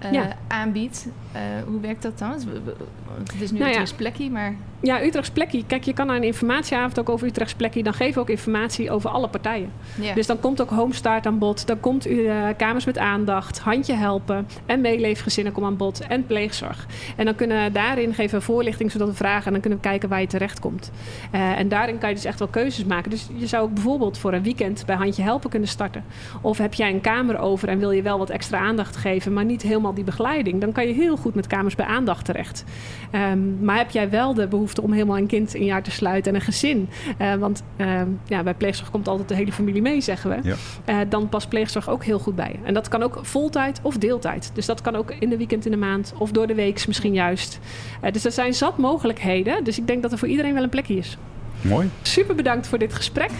uh, 0.05 0.11
Ja. 0.11 0.37
aanbiedt. 0.47 1.07
Uh, 1.35 1.41
hoe 1.67 1.79
werkt 1.79 2.01
dat 2.01 2.19
dan? 2.19 2.31
Het 2.31 3.41
is 3.41 3.51
nu 3.51 3.59
Nou 3.59 3.71
nou 3.71 3.83
ja. 3.83 3.89
een 3.89 3.95
plekje, 3.95 4.29
maar... 4.29 4.55
Ja, 4.81 5.03
Utrechts 5.03 5.29
Plekkie. 5.29 5.63
Kijk, 5.67 5.83
je 5.83 5.93
kan 5.93 6.07
naar 6.07 6.15
een 6.15 6.23
informatieavond 6.23 6.99
ook 6.99 7.09
over 7.09 7.27
Utrechts 7.27 7.53
Plekkie. 7.53 7.83
Dan 7.83 7.93
geven 7.93 8.13
we 8.13 8.19
ook 8.19 8.29
informatie 8.29 8.91
over 8.91 9.09
alle 9.09 9.27
partijen. 9.27 9.71
Dus 10.15 10.27
dan 10.27 10.39
komt 10.39 10.61
ook 10.61 10.69
Homestart 10.69 11.25
aan 11.25 11.37
bod. 11.37 11.67
Dan 11.67 11.79
komt 11.79 12.07
uh, 12.07 12.33
Kamers 12.57 12.85
met 12.85 12.97
Aandacht, 12.97 13.59
Handje 13.59 13.93
Helpen 13.93 14.47
en 14.65 14.81
Meeleefgezinnen 14.81 15.53
komen 15.53 15.69
aan 15.69 15.77
bod. 15.77 15.99
En 16.07 16.25
pleegzorg. 16.25 16.85
En 17.15 17.25
dan 17.25 17.35
kunnen 17.35 17.63
we 17.63 17.71
daarin 17.71 18.13
geven 18.13 18.39
we 18.39 18.45
voorlichting 18.45 18.91
zodat 18.91 19.07
we 19.07 19.13
vragen. 19.13 19.45
En 19.45 19.51
dan 19.51 19.61
kunnen 19.61 19.79
we 19.79 19.87
kijken 19.87 20.09
waar 20.09 20.21
je 20.21 20.27
terecht 20.27 20.59
komt. 20.59 20.91
Uh, 21.35 21.59
en 21.59 21.67
daarin 21.69 21.97
kan 21.97 22.09
je 22.09 22.15
dus 22.15 22.25
echt 22.25 22.39
wel 22.39 22.47
keuzes 22.47 22.85
maken. 22.85 23.09
Dus 23.09 23.27
je 23.35 23.47
zou 23.47 23.63
ook 23.63 23.73
bijvoorbeeld 23.73 24.17
voor 24.17 24.33
een 24.33 24.43
weekend 24.43 24.83
bij 24.85 24.95
Handje 24.95 25.23
Helpen 25.23 25.49
kunnen 25.49 25.69
starten. 25.69 26.03
Of 26.41 26.57
heb 26.57 26.73
jij 26.73 26.91
een 26.91 27.01
kamer 27.01 27.39
over 27.39 27.67
en 27.67 27.79
wil 27.79 27.91
je 27.91 28.01
wel 28.01 28.17
wat 28.17 28.29
extra 28.29 28.59
aandacht 28.59 28.95
geven, 28.95 29.33
maar 29.33 29.45
niet 29.45 29.61
helemaal 29.61 29.93
die 29.93 30.03
begeleiding. 30.03 30.61
Dan 30.61 30.71
kan 30.71 30.87
je 30.87 30.93
heel 30.93 31.17
goed 31.17 31.35
met 31.35 31.47
Kamers 31.47 31.75
bij 31.75 31.85
Aandacht 31.85 32.25
terecht. 32.25 32.63
Um, 33.11 33.57
maar 33.61 33.77
heb 33.77 33.89
jij 33.89 34.09
wel 34.09 34.33
de 34.33 34.47
behoefte 34.47 34.67
om 34.77 34.91
helemaal 34.91 35.17
een 35.17 35.27
kind 35.27 35.53
in 35.53 35.65
jaar 35.65 35.83
te 35.83 35.91
sluiten 35.91 36.33
en 36.33 36.39
een 36.39 36.45
gezin. 36.45 36.89
Uh, 37.21 37.35
want 37.35 37.63
uh, 37.77 38.01
ja, 38.25 38.43
bij 38.43 38.53
pleegzorg 38.53 38.91
komt 38.91 39.07
altijd 39.07 39.29
de 39.29 39.35
hele 39.35 39.51
familie 39.51 39.81
mee, 39.81 40.01
zeggen 40.01 40.29
we. 40.29 40.37
Ja. 40.43 40.55
Uh, 40.85 41.09
dan 41.09 41.29
past 41.29 41.49
pleegzorg 41.49 41.89
ook 41.89 42.03
heel 42.03 42.19
goed 42.19 42.35
bij. 42.35 42.59
En 42.63 42.73
dat 42.73 42.87
kan 42.87 43.03
ook 43.03 43.19
voltijd 43.21 43.79
of 43.81 43.97
deeltijd. 43.97 44.51
Dus 44.53 44.65
dat 44.65 44.81
kan 44.81 44.95
ook 44.95 45.11
in 45.19 45.29
de 45.29 45.37
weekend 45.37 45.65
in 45.65 45.71
de 45.71 45.77
maand 45.77 46.13
of 46.17 46.31
door 46.31 46.47
de 46.47 46.55
week 46.55 46.87
misschien 46.87 47.13
juist. 47.13 47.59
Uh, 48.03 48.11
dus 48.11 48.25
er 48.25 48.31
zijn 48.31 48.53
zat 48.53 48.77
mogelijkheden. 48.77 49.63
Dus 49.63 49.77
ik 49.77 49.87
denk 49.87 50.01
dat 50.01 50.11
er 50.11 50.17
voor 50.17 50.27
iedereen 50.27 50.53
wel 50.53 50.63
een 50.63 50.69
plekje 50.69 50.95
is. 50.95 51.17
Mooi. 51.61 51.89
Super 52.01 52.35
bedankt 52.35 52.67
voor 52.67 52.77
dit 52.77 52.93
gesprek. 52.93 53.31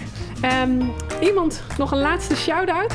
Um, 0.63 0.91
iemand 1.21 1.63
nog 1.77 1.91
een 1.91 1.99
laatste 1.99 2.35
shout-out? 2.35 2.93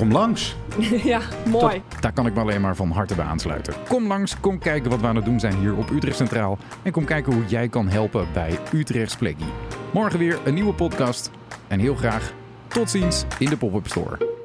Kom 0.00 0.12
langs. 0.12 0.56
ja, 1.12 1.20
mooi. 1.46 1.82
Daar 2.00 2.12
kan 2.12 2.26
ik 2.26 2.34
me 2.34 2.40
alleen 2.40 2.60
maar 2.60 2.76
van 2.76 2.90
harte 2.90 3.14
bij 3.14 3.24
aansluiten. 3.24 3.74
Kom 3.88 4.06
langs, 4.06 4.40
kom 4.40 4.58
kijken 4.58 4.90
wat 4.90 5.00
we 5.00 5.06
aan 5.06 5.16
het 5.16 5.24
doen 5.24 5.40
zijn 5.40 5.56
hier 5.56 5.76
op 5.76 5.90
Utrecht 5.90 6.16
Centraal. 6.16 6.58
En 6.82 6.92
kom 6.92 7.04
kijken 7.04 7.32
hoe 7.32 7.44
jij 7.46 7.68
kan 7.68 7.88
helpen 7.88 8.26
bij 8.32 8.58
Utrechts 8.72 9.16
Plekkie. 9.16 9.52
Morgen 9.92 10.18
weer 10.18 10.38
een 10.44 10.54
nieuwe 10.54 10.74
podcast. 10.74 11.30
En 11.68 11.80
heel 11.80 11.94
graag 11.94 12.32
tot 12.68 12.90
ziens 12.90 13.24
in 13.38 13.48
de 13.48 13.56
pop-up 13.56 13.86
store. 13.86 14.39